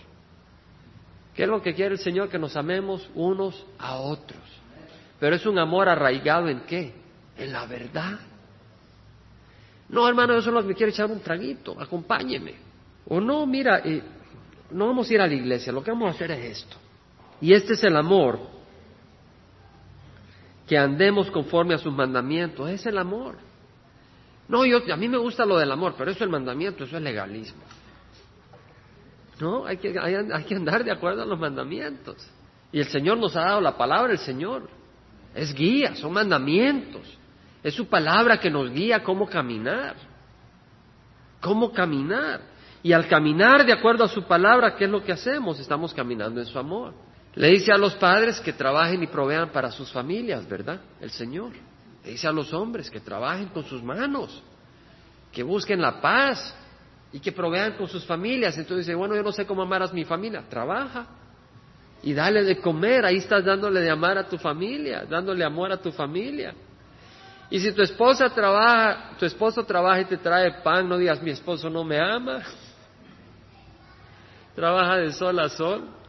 [1.34, 2.28] ¿Qué es lo que quiere el Señor?
[2.28, 4.40] Que nos amemos unos a otros.
[5.18, 6.94] Pero es un amor arraigado en qué?
[7.36, 8.18] En la verdad.
[9.88, 12.54] No, hermano, yo solo me quiero echar un traguito, acompáñeme.
[13.08, 14.02] O no, mira, eh,
[14.70, 16.76] no vamos a ir a la iglesia, lo que vamos a hacer es esto.
[17.40, 18.53] Y este es el amor
[20.74, 22.68] que andemos conforme a sus mandamientos.
[22.68, 23.36] Es el amor.
[24.48, 26.96] No, yo, a mí me gusta lo del amor, pero eso es el mandamiento, eso
[26.96, 27.62] es legalismo.
[29.38, 32.28] No, hay que, hay, que andar de acuerdo a los mandamientos.
[32.72, 34.68] Y el Señor nos ha dado la palabra, el Señor.
[35.32, 37.18] Es guía, son mandamientos.
[37.62, 39.94] Es su palabra que nos guía cómo caminar.
[41.40, 42.40] Cómo caminar.
[42.82, 45.60] Y al caminar de acuerdo a su palabra, ¿qué es lo que hacemos?
[45.60, 46.94] Estamos caminando en su amor.
[47.36, 50.80] Le dice a los padres que trabajen y provean para sus familias, ¿verdad?
[51.00, 51.52] El Señor.
[52.04, 54.42] Le dice a los hombres que trabajen con sus manos,
[55.32, 56.54] que busquen la paz
[57.12, 58.56] y que provean con sus familias.
[58.56, 60.44] Entonces dice, bueno, yo no sé cómo amar a mi familia.
[60.48, 61.06] Trabaja
[62.02, 63.04] y dale de comer.
[63.04, 66.54] Ahí estás dándole de amar a tu familia, dándole amor a tu familia.
[67.50, 71.32] Y si tu esposa trabaja, tu esposo trabaja y te trae pan, no digas mi
[71.32, 72.42] esposo no me ama.
[74.54, 76.03] Trabaja de sol a sol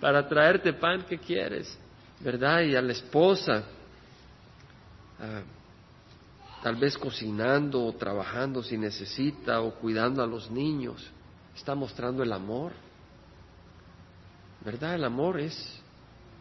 [0.00, 1.78] para traerte pan que quieres,
[2.20, 2.62] ¿verdad?
[2.62, 3.64] Y a la esposa,
[5.20, 5.42] ah,
[6.62, 11.10] tal vez cocinando o trabajando si necesita o cuidando a los niños,
[11.54, 12.72] está mostrando el amor,
[14.64, 14.94] ¿verdad?
[14.94, 15.80] El amor es,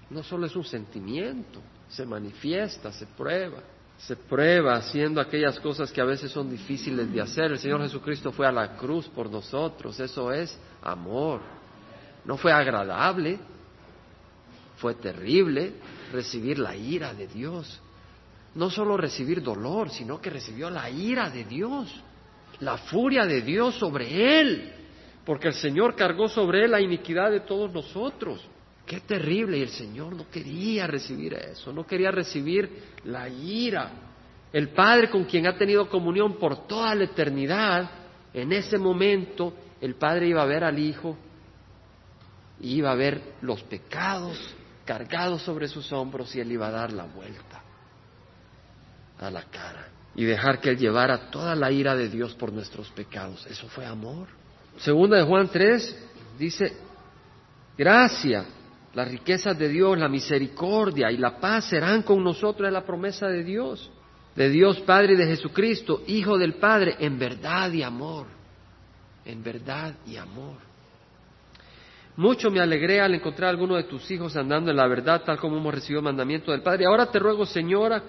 [0.10, 3.62] no solo es un sentimiento, se manifiesta, se prueba
[3.98, 7.52] se prueba haciendo aquellas cosas que a veces son difíciles de hacer.
[7.52, 11.42] El Señor Jesucristo fue a la cruz por nosotros, eso es amor.
[12.28, 13.40] No fue agradable,
[14.78, 15.72] fue terrible
[16.12, 17.82] recibir la ira de Dios.
[18.54, 21.90] No solo recibir dolor, sino que recibió la ira de Dios,
[22.60, 24.74] la furia de Dios sobre él,
[25.26, 28.46] porque el Señor cargó sobre él la iniquidad de todos nosotros.
[28.86, 32.70] Qué terrible, y el Señor no quería recibir eso, no quería recibir
[33.06, 33.92] la ira.
[34.52, 37.90] El Padre con quien ha tenido comunión por toda la eternidad,
[38.34, 41.18] en ese momento el Padre iba a ver al Hijo
[42.62, 47.06] iba a ver los pecados cargados sobre sus hombros y él iba a dar la
[47.06, 47.62] vuelta
[49.20, 52.90] a la cara y dejar que él llevara toda la ira de Dios por nuestros
[52.90, 53.46] pecados.
[53.48, 54.28] Eso fue amor.
[54.78, 56.76] Segunda de Juan 3 dice,
[57.78, 58.46] gracia,
[58.94, 63.28] las riquezas de Dios, la misericordia y la paz serán con nosotros, es la promesa
[63.28, 63.92] de Dios,
[64.36, 68.26] de Dios Padre y de Jesucristo, Hijo del Padre, en verdad y amor,
[69.24, 70.67] en verdad y amor.
[72.18, 75.38] Mucho me alegré al encontrar a alguno de tus hijos andando en la verdad, tal
[75.38, 76.88] como hemos recibido mandamiento del Padre.
[76.88, 78.02] Ahora te ruego, Señora,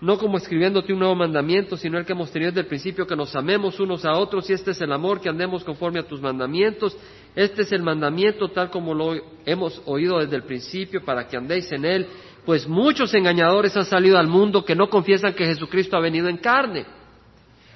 [0.00, 3.14] no como escribiéndote un nuevo mandamiento, sino el que hemos tenido desde el principio, que
[3.14, 6.22] nos amemos unos a otros, y este es el amor, que andemos conforme a tus
[6.22, 6.96] mandamientos.
[7.36, 9.12] Este es el mandamiento tal como lo
[9.44, 12.06] hemos oído desde el principio, para que andéis en él.
[12.46, 16.38] Pues muchos engañadores han salido al mundo que no confiesan que Jesucristo ha venido en
[16.38, 16.86] carne.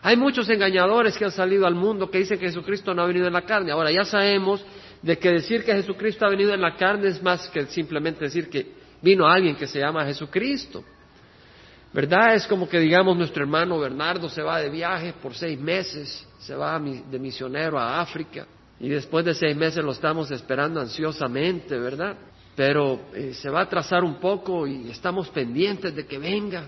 [0.01, 3.27] Hay muchos engañadores que han salido al mundo que dicen que Jesucristo no ha venido
[3.27, 3.70] en la carne.
[3.70, 4.64] Ahora ya sabemos
[5.04, 8.48] de que decir que Jesucristo ha venido en la carne es más que simplemente decir
[8.48, 10.82] que vino alguien que se llama Jesucristo.
[11.92, 12.34] ¿Verdad?
[12.34, 16.54] Es como que digamos nuestro hermano Bernardo se va de viaje por seis meses, se
[16.54, 18.46] va de misionero a África
[18.80, 22.16] y después de seis meses lo estamos esperando ansiosamente, ¿verdad?
[22.54, 26.64] pero eh, se va a atrasar un poco y estamos pendientes de que venga.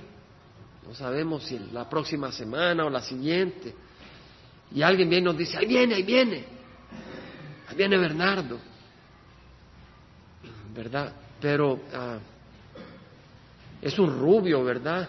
[0.87, 3.75] No sabemos si la próxima semana o la siguiente.
[4.75, 6.45] Y alguien viene y nos dice, ahí viene, ahí viene,
[7.77, 8.59] viene Bernardo.
[10.75, 11.13] ¿Verdad?
[11.41, 12.19] Pero ah,
[13.81, 15.09] es un rubio, ¿verdad?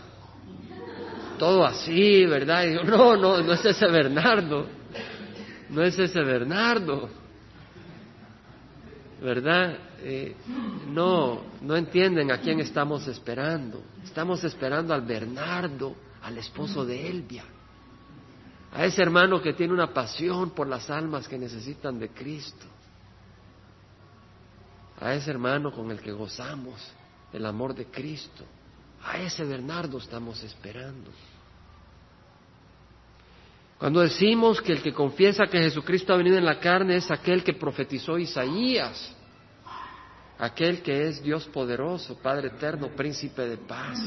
[1.39, 2.63] Todo así, ¿verdad?
[2.63, 4.67] Y digo, no, no, no es ese Bernardo.
[5.69, 7.09] No es ese Bernardo.
[9.21, 9.77] ¿Verdad?
[9.99, 10.35] Eh,
[10.89, 13.81] no, no entienden a quién estamos esperando.
[14.03, 17.43] Estamos esperando al Bernardo, al esposo de Elvia,
[18.73, 22.65] a ese hermano que tiene una pasión por las almas que necesitan de Cristo,
[24.99, 26.81] a ese hermano con el que gozamos
[27.33, 28.43] el amor de Cristo.
[29.03, 31.11] A ese Bernardo estamos esperando.
[33.77, 37.43] Cuando decimos que el que confiesa que Jesucristo ha venido en la carne es aquel
[37.43, 39.15] que profetizó Isaías,
[40.39, 43.99] aquel que es Dios poderoso, Padre eterno, príncipe de paz.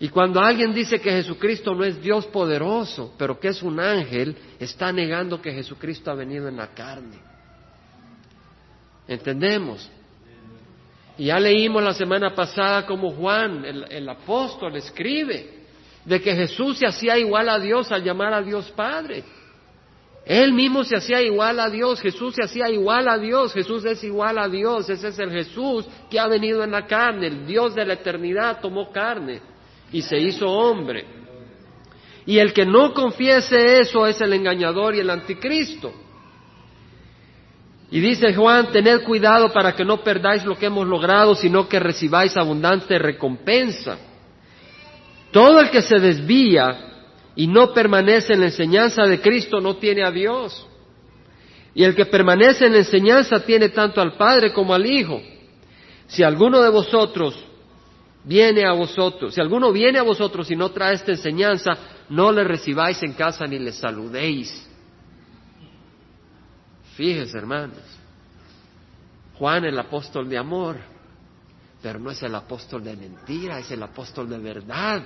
[0.00, 4.36] Y cuando alguien dice que Jesucristo no es Dios poderoso, pero que es un ángel,
[4.60, 7.18] está negando que Jesucristo ha venido en la carne.
[9.08, 9.90] ¿Entendemos?
[11.16, 15.64] Y ya leímos la semana pasada como Juan, el, apóstol, escribe
[16.04, 19.24] de que Jesús se hacía igual a Dios al llamar a Dios Padre.
[20.24, 24.04] Él mismo se hacía igual a Dios, Jesús se hacía igual a Dios, Jesús es
[24.04, 27.74] igual a Dios, ese es el Jesús que ha venido en la carne, el Dios
[27.74, 29.40] de la eternidad tomó carne
[29.92, 31.06] y se hizo hombre.
[32.26, 35.92] Y el que no confiese eso es el engañador y el anticristo.
[37.90, 41.80] Y dice Juan, tened cuidado para que no perdáis lo que hemos logrado, sino que
[41.80, 43.98] recibáis abundante recompensa.
[45.30, 46.88] Todo el que se desvía
[47.34, 50.66] y no permanece en la enseñanza de Cristo no tiene a Dios.
[51.74, 55.22] Y el que permanece en la enseñanza tiene tanto al Padre como al Hijo.
[56.08, 57.47] Si alguno de vosotros
[58.24, 61.72] viene a vosotros, si alguno viene a vosotros y no trae esta enseñanza,
[62.08, 64.68] no le recibáis en casa ni le saludéis
[66.98, 67.78] Fíjese, hermanos,
[69.34, 70.78] Juan el apóstol de amor,
[71.80, 75.04] pero no es el apóstol de mentira, es el apóstol de verdad.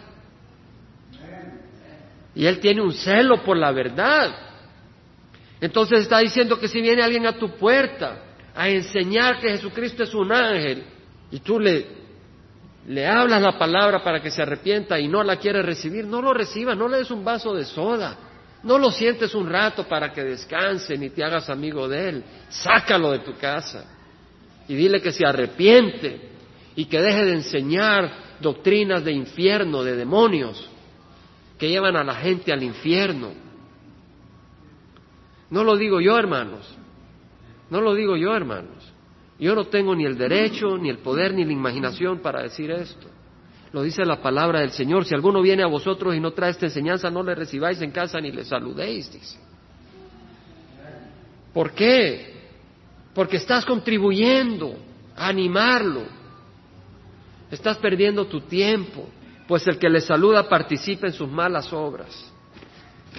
[2.35, 4.35] Y él tiene un celo por la verdad.
[5.61, 8.23] Entonces está diciendo que si viene alguien a tu puerta
[8.55, 10.85] a enseñar que Jesucristo es un ángel
[11.31, 11.87] y tú le,
[12.87, 16.35] le hablas la palabra para que se arrepienta y no la quiere recibir, no lo
[16.35, 18.17] recibas, no le des un vaso de soda.
[18.63, 22.25] No lo sientes un rato para que descanse ni te hagas amigo de él.
[22.49, 23.85] Sácalo de tu casa
[24.69, 26.31] y dile que se arrepiente
[26.77, 30.69] y que deje de enseñar doctrinas de infierno, de demonios,
[31.59, 33.33] que llevan a la gente al infierno.
[35.51, 36.77] No lo digo yo, hermanos.
[37.69, 38.82] No lo digo yo, hermanos.
[39.43, 43.09] Yo no tengo ni el derecho, ni el poder, ni la imaginación para decir esto.
[43.73, 45.05] Lo dice la palabra del Señor.
[45.05, 48.21] Si alguno viene a vosotros y no trae esta enseñanza, no le recibáis en casa
[48.21, 49.41] ni le saludéis, dice.
[51.53, 52.35] ¿Por qué?
[53.13, 54.77] Porque estás contribuyendo
[55.17, 56.05] a animarlo.
[57.51, 59.09] Estás perdiendo tu tiempo,
[59.49, 62.32] pues el que le saluda participa en sus malas obras.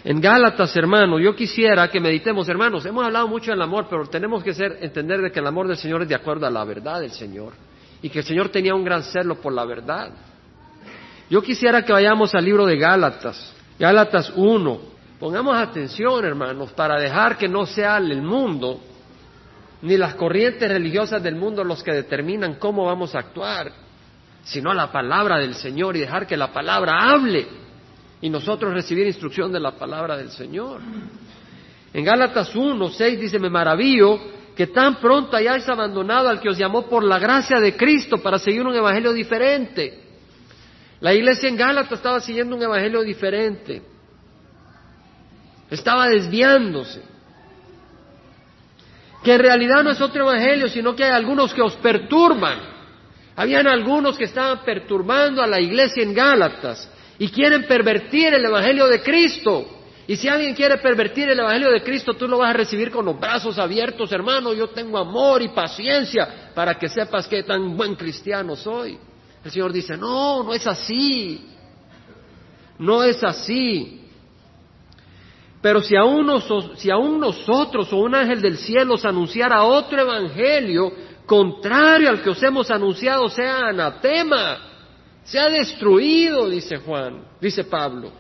[0.04, 4.44] En Gálatas, hermano, yo quisiera que meditemos, hermanos, hemos hablado mucho del amor, pero tenemos
[4.44, 7.00] que ser, entender de que el amor del Señor es de acuerdo a la verdad
[7.00, 7.54] del Señor
[8.02, 10.12] y que el Señor tenía un gran celo por la verdad.
[11.30, 14.94] Yo quisiera que vayamos al libro de Gálatas, Gálatas 1.
[15.20, 18.82] Pongamos atención, hermanos, para dejar que no sea el mundo
[19.84, 23.72] ni las corrientes religiosas del mundo los que determinan cómo vamos a actuar,
[24.44, 27.63] sino la palabra del Señor y dejar que la palabra hable
[28.24, 30.82] y nosotros recibir instrucción de la palabra del Señor.
[31.94, 34.20] En Gálatas 1, 6 dice, me maravillo
[34.56, 38.40] que tan pronto hayáis abandonado al que os llamó por la gracia de Cristo para
[38.40, 40.04] seguir un evangelio diferente
[41.04, 43.82] la iglesia en Gálatas estaba siguiendo un evangelio diferente.
[45.70, 47.02] Estaba desviándose.
[49.22, 52.58] Que en realidad no es otro evangelio, sino que hay algunos que os perturban.
[53.36, 56.90] Habían algunos que estaban perturbando a la iglesia en Gálatas
[57.24, 59.66] y quieren pervertir el evangelio de Cristo.
[60.06, 63.06] Y si alguien quiere pervertir el Evangelio de Cristo, tú lo vas a recibir con
[63.06, 64.52] los brazos abiertos, hermano.
[64.52, 68.98] Yo tengo amor y paciencia para que sepas que tan buen cristiano soy.
[69.42, 71.48] El Señor dice, no, no es así.
[72.78, 74.02] No es así.
[75.62, 76.30] Pero si aún,
[76.76, 80.92] si aún nosotros o un ángel del cielo os anunciara otro evangelio
[81.26, 84.73] contrario al que os hemos anunciado, sea anatema,
[85.24, 88.12] sea destruido, dice Juan, dice Pablo.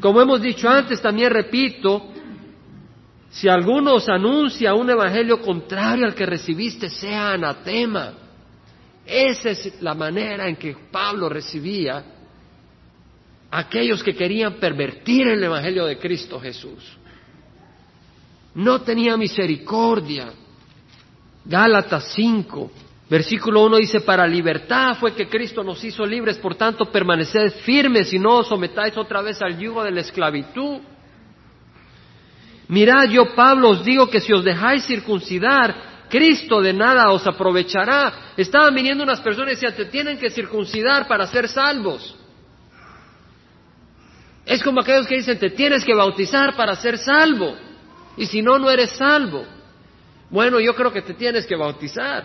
[0.00, 2.10] Como hemos dicho antes, también repito,
[3.30, 8.12] Si alguno os anuncia un evangelio contrario al que recibiste, sea anatema.
[9.06, 12.04] Esa es la manera en que Pablo recibía
[13.50, 16.84] a aquellos que querían pervertir el evangelio de Cristo Jesús.
[18.54, 20.32] No tenía misericordia.
[21.44, 22.70] Gálatas 5,
[23.10, 28.12] versículo 1 dice, para libertad fue que Cristo nos hizo libres, por tanto permaneced firmes
[28.12, 30.80] y no os sometáis otra vez al yugo de la esclavitud.
[32.68, 38.32] Mirad, yo Pablo os digo que si os dejáis circuncidar, Cristo de nada os aprovechará.
[38.36, 42.16] Estaban viniendo unas personas y decían, te tienen que circuncidar para ser salvos.
[44.46, 47.56] Es como aquellos que dicen, te tienes que bautizar para ser salvo.
[48.16, 49.44] Y si no, no eres salvo.
[50.28, 52.24] Bueno, yo creo que te tienes que bautizar,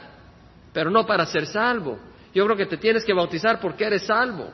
[0.75, 1.97] pero no para ser salvo.
[2.33, 4.49] Yo creo que te tienes que bautizar porque eres salvo.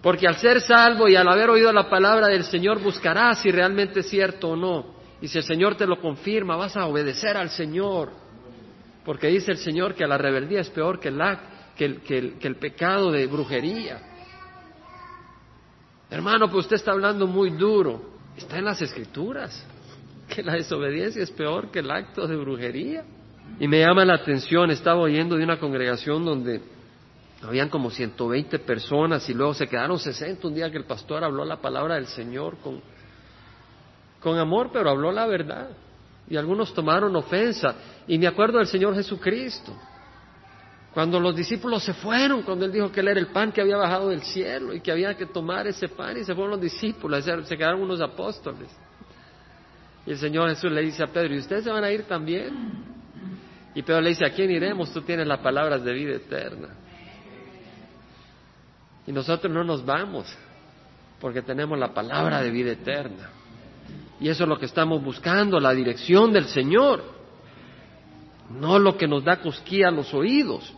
[0.00, 4.00] Porque al ser salvo y al haber oído la palabra del Señor buscarás si realmente
[4.00, 4.94] es cierto o no.
[5.20, 8.10] Y si el Señor te lo confirma, vas a obedecer al Señor.
[9.04, 13.26] Porque dice el Señor que la rebeldía es peor que, el, que el pecado de
[13.26, 14.00] brujería.
[16.08, 18.00] Hermano, pues usted está hablando muy duro.
[18.34, 19.62] Está en las escrituras.
[20.26, 23.04] Que la desobediencia es peor que el acto de brujería.
[23.58, 26.60] Y me llama la atención, estaba oyendo de una congregación donde
[27.42, 31.44] habían como 120 personas y luego se quedaron 60 un día que el pastor habló
[31.44, 32.80] la palabra del Señor con,
[34.20, 35.68] con amor, pero habló la verdad.
[36.28, 37.74] Y algunos tomaron ofensa.
[38.08, 39.76] Y me acuerdo del Señor Jesucristo.
[40.94, 43.76] Cuando los discípulos se fueron, cuando Él dijo que Él era el pan que había
[43.76, 47.24] bajado del cielo y que había que tomar ese pan, y se fueron los discípulos,
[47.24, 48.68] se quedaron unos apóstoles.
[50.06, 52.93] Y el Señor Jesús le dice a Pedro, ¿y ustedes se van a ir también?
[53.74, 54.92] Y Pedro le dice, ¿a quién iremos?
[54.92, 56.68] Tú tienes las palabras de vida eterna.
[59.06, 60.34] Y nosotros no nos vamos
[61.20, 63.30] porque tenemos la palabra de vida eterna.
[64.20, 67.02] Y eso es lo que estamos buscando, la dirección del Señor,
[68.50, 70.72] no lo que nos da cosquilla a los oídos.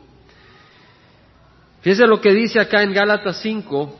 [1.80, 3.98] Fíjese lo que dice acá en Gálatas 5,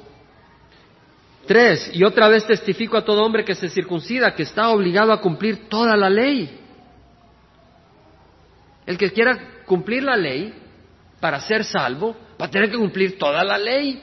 [1.46, 5.20] 3, y otra vez testifico a todo hombre que se circuncida que está obligado a
[5.20, 6.65] cumplir toda la ley.
[8.86, 10.54] El que quiera cumplir la ley
[11.20, 14.02] para ser salvo va a tener que cumplir toda la ley.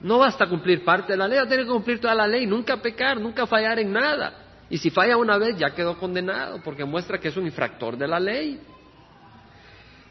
[0.00, 2.46] No basta cumplir parte de la ley, va a tener que cumplir toda la ley,
[2.46, 4.32] nunca pecar, nunca fallar en nada.
[4.68, 8.06] Y si falla una vez ya quedó condenado porque muestra que es un infractor de
[8.06, 8.60] la ley.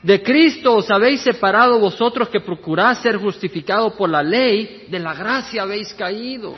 [0.02, 5.14] De Cristo os habéis separado vosotros que procuráis ser justificados por la ley, de la
[5.14, 6.56] gracia habéis caído.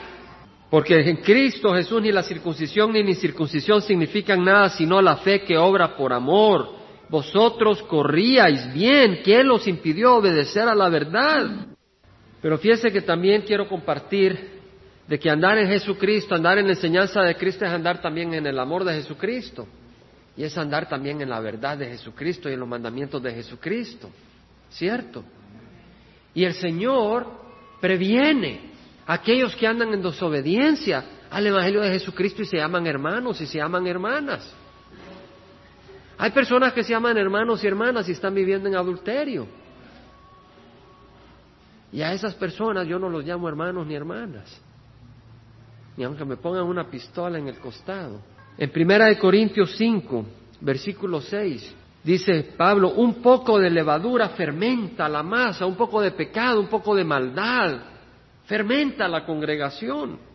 [0.70, 5.44] Porque en Cristo Jesús ni la circuncisión ni la incircuncisión significan nada sino la fe
[5.44, 6.76] que obra por amor.
[7.10, 11.68] Vosotros corríais bien, ¿quién los impidió obedecer a la verdad?
[12.42, 14.58] Pero fíjese que también quiero compartir
[15.08, 18.46] de que andar en Jesucristo, andar en la enseñanza de Cristo es andar también en
[18.46, 19.68] el amor de Jesucristo.
[20.36, 24.12] Y es andar también en la verdad de Jesucristo y en los mandamientos de Jesucristo.
[24.70, 25.24] ¿Cierto?
[26.34, 27.26] Y el Señor
[27.80, 28.72] previene
[29.08, 33.48] a aquellos que andan en desobediencia al Evangelio de Jesucristo y se llaman hermanos y
[33.48, 34.54] se llaman hermanas.
[36.18, 39.48] Hay personas que se llaman hermanos y hermanas y están viviendo en adulterio.
[41.92, 44.62] Y a esas personas yo no los llamo hermanos ni hermanas,
[45.96, 48.20] ni aunque me pongan una pistola en el costado.
[48.58, 50.26] En Primera de Corintios 5,
[50.62, 56.60] versículo 6, dice Pablo, un poco de levadura fermenta la masa, un poco de pecado,
[56.60, 57.78] un poco de maldad,
[58.46, 60.27] fermenta la congregación.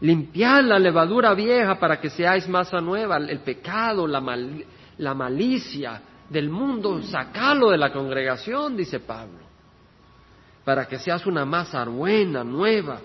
[0.00, 4.22] Limpiad la levadura vieja para que seáis masa nueva, el pecado, la,
[4.98, 9.44] la malicia del mundo, sacalo de la congregación, dice Pablo
[10.64, 13.00] para que seas una masa buena, nueva.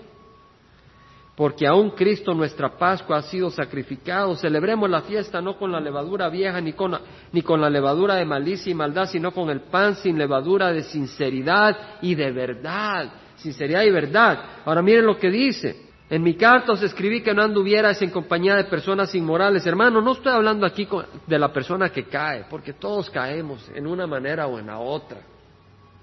[1.36, 4.36] Porque aún Cristo nuestra Pascua ha sido sacrificado.
[4.36, 6.98] Celebremos la fiesta no con la levadura vieja ni con,
[7.32, 10.82] ni con la levadura de malicia y maldad, sino con el pan sin levadura de
[10.82, 13.12] sinceridad y de verdad.
[13.36, 14.42] Sinceridad y verdad.
[14.66, 15.89] Ahora miren lo que dice.
[16.10, 19.64] En mi carta os escribí que no anduvierais en compañía de personas inmorales.
[19.64, 20.88] Hermano, no estoy hablando aquí
[21.24, 25.20] de la persona que cae, porque todos caemos en una manera o en la otra.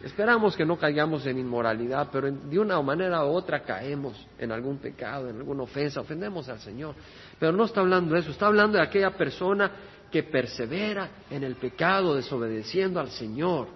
[0.01, 4.77] Esperamos que no caigamos en inmoralidad, pero de una manera u otra caemos en algún
[4.77, 6.95] pecado, en alguna ofensa, ofendemos al Señor.
[7.37, 9.71] Pero no está hablando de eso, está hablando de aquella persona
[10.09, 13.67] que persevera en el pecado, desobedeciendo al Señor.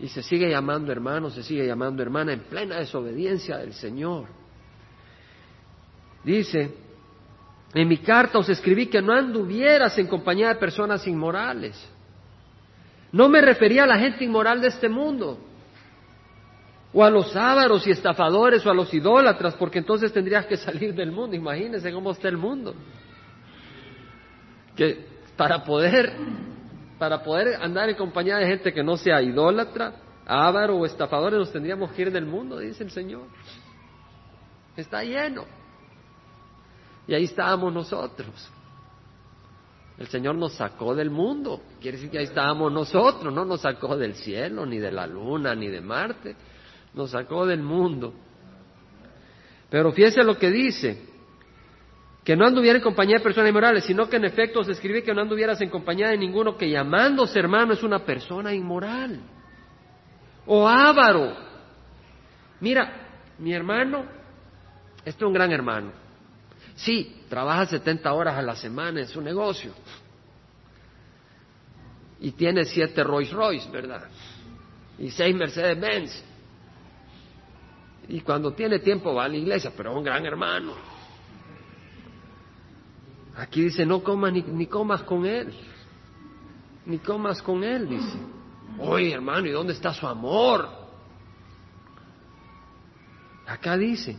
[0.00, 4.43] Y se sigue llamando hermano, se sigue llamando hermana en plena desobediencia del Señor.
[6.24, 6.74] Dice,
[7.74, 11.90] en mi carta os escribí que no anduvieras en compañía de personas inmorales
[13.14, 15.38] no me refería a la gente inmoral de este mundo.
[16.92, 20.92] O a los ávaros y estafadores o a los idólatras, porque entonces tendrías que salir
[20.96, 21.36] del mundo.
[21.36, 22.74] Imagínense cómo está el mundo.
[24.74, 25.06] Que
[25.36, 26.12] para poder,
[26.98, 29.94] para poder andar en compañía de gente que no sea idólatra,
[30.26, 33.28] ávaro o estafadores, nos tendríamos que ir del mundo, dice el Señor.
[34.76, 35.44] Está lleno.
[37.06, 38.50] Y ahí estábamos nosotros.
[39.98, 41.60] El Señor nos sacó del mundo.
[41.80, 43.32] Quiere decir que ahí estábamos nosotros.
[43.32, 46.34] No nos sacó del cielo, ni de la luna, ni de Marte.
[46.94, 48.12] Nos sacó del mundo.
[49.70, 51.10] Pero fíjese lo que dice.
[52.24, 55.12] Que no anduviera en compañía de personas inmorales, sino que en efecto se escribe que
[55.12, 59.20] no anduvieras en compañía de ninguno que llamándose hermano es una persona inmoral.
[60.46, 61.36] O avaro.
[62.60, 64.06] Mira, mi hermano,
[65.04, 66.03] este es un gran hermano
[66.76, 69.72] Sí, trabaja 70 horas a la semana en su negocio.
[72.20, 74.08] Y tiene siete Rolls Royce, ¿verdad?
[74.98, 76.24] Y seis Mercedes Benz.
[78.08, 80.74] Y cuando tiene tiempo va a la iglesia, pero es un gran hermano.
[83.36, 85.52] Aquí dice, no comas ni, ni comas con él.
[86.86, 88.18] Ni comas con él, dice.
[88.78, 90.68] Oye, hermano, ¿y dónde está su amor?
[93.46, 94.16] Acá dice,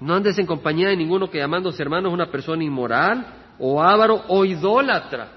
[0.00, 3.26] no andes en compañía de ninguno que llamándose hermano es una persona inmoral,
[3.58, 5.28] o avaro, o idólatra,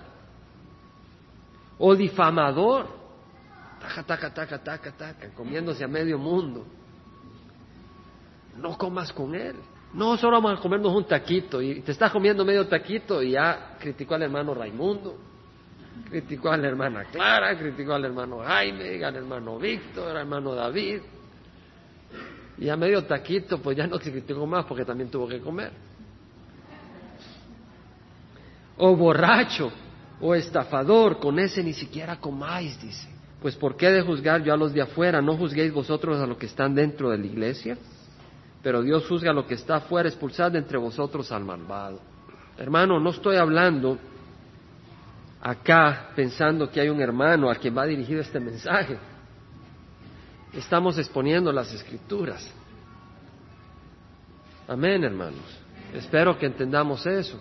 [1.77, 2.87] o difamador.
[3.81, 6.65] Taca, taca, taca, taca, taca, comiéndose a medio mundo.
[8.57, 9.55] No comas con él.
[9.93, 13.75] No, solo vamos a comernos un taquito y te estás comiendo medio taquito y ya
[13.79, 15.17] criticó al hermano Raimundo,
[16.09, 21.01] criticó a la hermana Clara, criticó al hermano Jaime, al hermano Víctor, al hermano David.
[22.57, 25.71] Y a medio taquito, pues ya no criticó más porque también tuvo que comer.
[28.77, 29.71] O borracho,
[30.21, 33.09] o estafador, con ese ni siquiera comáis, dice.
[33.41, 35.21] Pues ¿por qué de juzgar yo a los de afuera?
[35.21, 37.77] ¿No juzguéis vosotros a los que están dentro de la iglesia?
[38.61, 41.99] Pero Dios juzga a lo que está afuera, expulsad entre vosotros al malvado.
[42.57, 43.97] Hermano, no estoy hablando
[45.41, 48.97] acá pensando que hay un hermano a quien va dirigido este mensaje
[50.53, 52.49] estamos exponiendo las escrituras.
[54.67, 55.43] Amén, hermanos.
[55.93, 57.39] Espero que entendamos eso.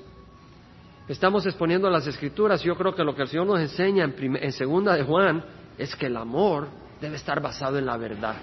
[1.08, 2.62] Estamos exponiendo las escrituras.
[2.62, 5.44] Yo creo que lo que el Señor nos enseña en, en segunda de Juan
[5.78, 6.68] es que el amor
[7.00, 8.36] debe estar basado en la verdad.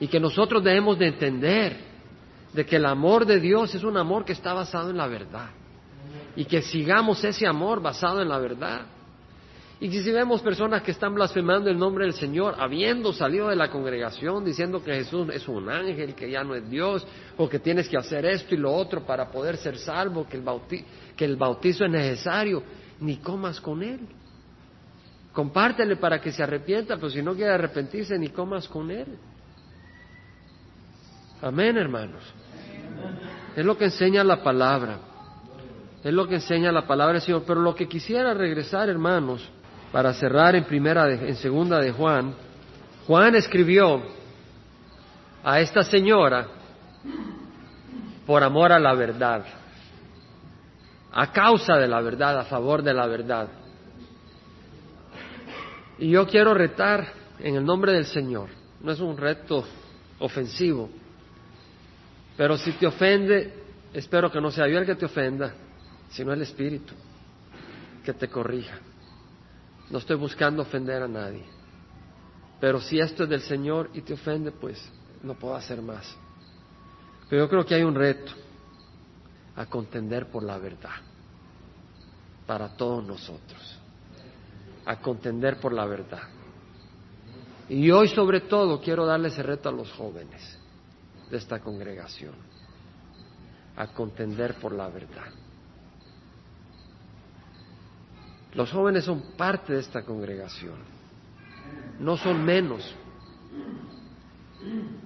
[0.00, 1.76] Y que nosotros debemos de entender
[2.52, 5.50] de que el amor de Dios es un amor que está basado en la verdad.
[6.34, 8.82] Y que sigamos ese amor basado en la verdad.
[9.78, 13.70] Y si vemos personas que están blasfemando el nombre del Señor, habiendo salido de la
[13.70, 17.06] congregación diciendo que Jesús es un ángel, que ya no es Dios,
[17.36, 20.44] o que tienes que hacer esto y lo otro para poder ser salvo, que el,
[21.14, 22.62] que el bautizo es necesario,
[23.00, 24.00] ni comas con él.
[25.34, 29.18] Compártele para que se arrepienta, pero si no quiere arrepentirse, ni comas con él.
[31.42, 32.22] Amén, hermanos.
[33.54, 35.00] Es lo que enseña la palabra.
[36.02, 37.44] Es lo que enseña la palabra del Señor.
[37.46, 39.46] Pero lo que quisiera regresar, hermanos,
[39.92, 42.34] para cerrar en primera en segunda de Juan,
[43.06, 44.02] Juan escribió
[45.44, 46.48] a esta señora
[48.26, 49.44] por amor a la verdad,
[51.12, 53.48] a causa de la verdad, a favor de la verdad.
[55.98, 57.06] Y yo quiero retar
[57.38, 58.48] en el nombre del Señor,
[58.82, 59.64] no es un reto
[60.18, 60.90] ofensivo,
[62.36, 63.54] pero si te ofende,
[63.94, 65.54] espero que no sea yo el que te ofenda,
[66.10, 66.92] sino el Espíritu
[68.04, 68.78] que te corrija.
[69.90, 71.44] No estoy buscando ofender a nadie.
[72.60, 74.80] Pero si esto es del Señor y te ofende, pues
[75.22, 76.16] no puedo hacer más.
[77.28, 78.32] Pero yo creo que hay un reto
[79.56, 80.94] a contender por la verdad
[82.46, 83.78] para todos nosotros.
[84.84, 86.22] A contender por la verdad.
[87.68, 90.58] Y hoy sobre todo quiero darle ese reto a los jóvenes
[91.30, 92.34] de esta congregación.
[93.76, 95.26] A contender por la verdad.
[98.56, 100.76] Los jóvenes son parte de esta congregación.
[102.00, 102.94] No son menos.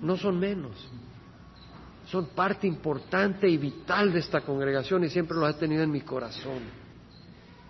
[0.00, 0.88] No son menos.
[2.06, 6.02] Son parte importante y vital de esta congregación y siempre lo he tenido en mi
[6.02, 6.60] corazón.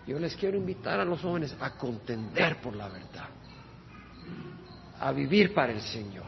[0.07, 3.29] Yo les quiero invitar a los jóvenes a contender por la verdad,
[4.99, 6.27] a vivir para el Señor,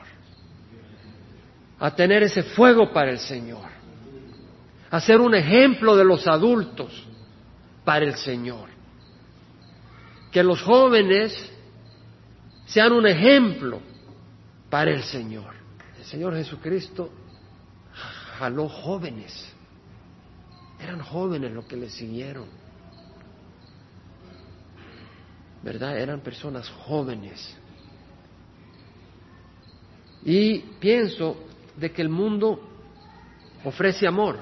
[1.79, 3.69] a tener ese fuego para el Señor,
[4.91, 7.07] a ser un ejemplo de los adultos
[7.85, 8.72] para el Señor
[10.33, 11.53] que los jóvenes
[12.65, 13.81] sean un ejemplo
[14.71, 15.55] para el Señor.
[15.99, 17.11] El Señor Jesucristo
[18.39, 19.53] jaló jóvenes.
[20.81, 22.47] Eran jóvenes los que le siguieron.
[25.63, 25.99] ¿Verdad?
[25.99, 27.57] Eran personas jóvenes.
[30.25, 31.37] Y pienso
[31.77, 32.59] de que el mundo
[33.65, 34.39] ofrece amor,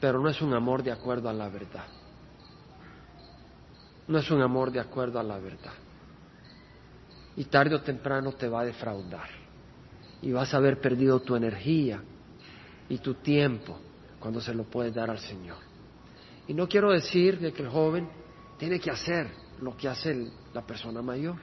[0.00, 1.97] pero no es un amor de acuerdo a la verdad.
[4.08, 5.74] No es un amor de acuerdo a la verdad.
[7.36, 9.28] Y tarde o temprano te va a defraudar.
[10.22, 12.02] Y vas a haber perdido tu energía
[12.88, 13.78] y tu tiempo
[14.18, 15.58] cuando se lo puedes dar al Señor.
[16.48, 18.08] Y no quiero decir de que el joven
[18.58, 19.28] tiene que hacer
[19.60, 21.36] lo que hace la persona mayor.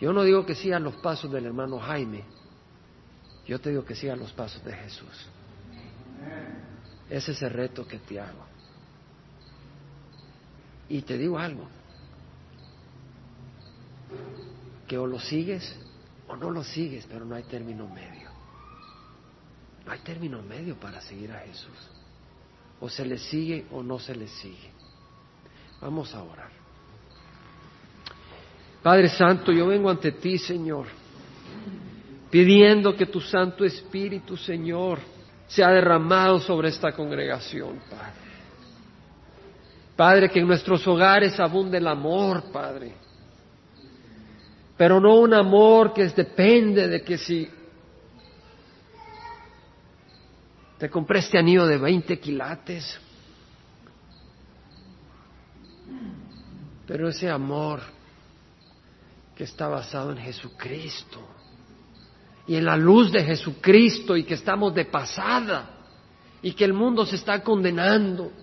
[0.00, 2.24] Yo no digo que sigan los pasos del hermano Jaime,
[3.46, 5.28] yo te digo que sigan los pasos de Jesús.
[7.08, 8.51] Ese es el reto que te hago.
[10.88, 11.66] Y te digo algo,
[14.86, 15.74] que o lo sigues
[16.28, 18.30] o no lo sigues, pero no hay término medio.
[19.84, 21.90] No hay término medio para seguir a Jesús.
[22.80, 24.70] O se le sigue o no se le sigue.
[25.80, 26.50] Vamos a orar.
[28.82, 30.86] Padre Santo, yo vengo ante ti, Señor,
[32.30, 34.98] pidiendo que tu Santo Espíritu, Señor,
[35.46, 38.31] sea derramado sobre esta congregación, Padre.
[40.02, 42.92] Padre, que en nuestros hogares abunde el amor, Padre.
[44.76, 47.48] Pero no un amor que depende de que si
[50.76, 52.98] te compré este anillo de 20 quilates,
[56.84, 57.80] pero ese amor
[59.36, 61.20] que está basado en Jesucristo
[62.48, 65.70] y en la luz de Jesucristo y que estamos de pasada
[66.42, 68.41] y que el mundo se está condenando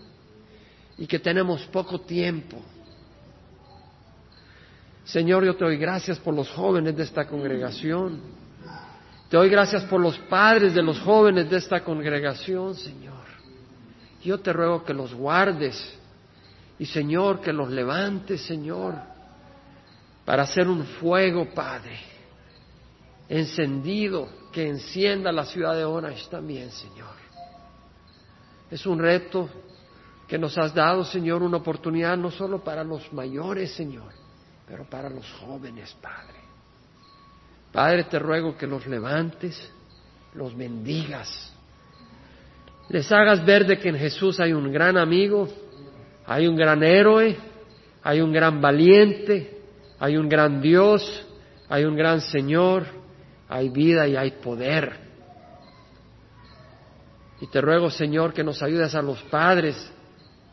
[0.99, 2.61] y que tenemos poco tiempo.
[5.05, 8.21] Señor, yo te doy gracias por los jóvenes de esta congregación.
[9.29, 13.25] Te doy gracias por los padres de los jóvenes de esta congregación, Señor.
[14.23, 15.97] Yo te ruego que los guardes
[16.77, 18.95] y, Señor, que los levantes, Señor
[20.29, 21.99] para hacer un fuego, Padre,
[23.27, 27.15] encendido, que encienda la ciudad de Orange también, Señor.
[28.69, 29.49] Es un reto
[30.29, 34.13] que nos has dado, Señor, una oportunidad no solo para los mayores, Señor,
[34.67, 36.37] pero para los jóvenes, Padre.
[37.71, 39.59] Padre, te ruego que los levantes,
[40.35, 41.51] los bendigas,
[42.89, 45.49] les hagas ver de que en Jesús hay un gran amigo,
[46.27, 47.35] hay un gran héroe,
[48.03, 49.61] hay un gran valiente,
[49.99, 51.25] hay un gran Dios,
[51.67, 52.85] hay un gran Señor,
[53.47, 54.93] hay vida y hay poder.
[57.41, 59.91] Y te ruego, Señor, que nos ayudes a los padres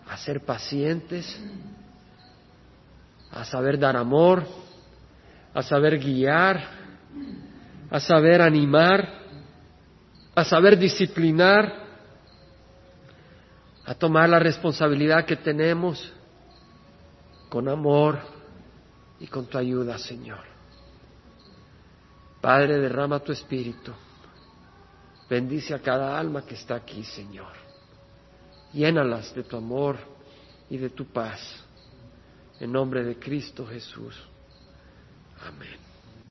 [0.08, 1.38] a ser pacientes,
[3.30, 4.46] a saber dar amor,
[5.52, 6.62] a saber guiar,
[7.90, 9.08] a saber animar,
[10.34, 11.86] a saber disciplinar,
[13.84, 16.12] a tomar la responsabilidad que tenemos
[17.48, 18.18] con amor
[19.20, 20.44] y con tu ayuda, Señor.
[22.40, 23.92] Padre, derrama tu espíritu.
[25.28, 27.65] Bendice a cada alma que está aquí, Señor.
[28.76, 29.96] Llénalas de tu amor
[30.68, 31.40] y de tu paz.
[32.60, 34.14] En nombre de Cristo Jesús.
[35.48, 35.85] Amén.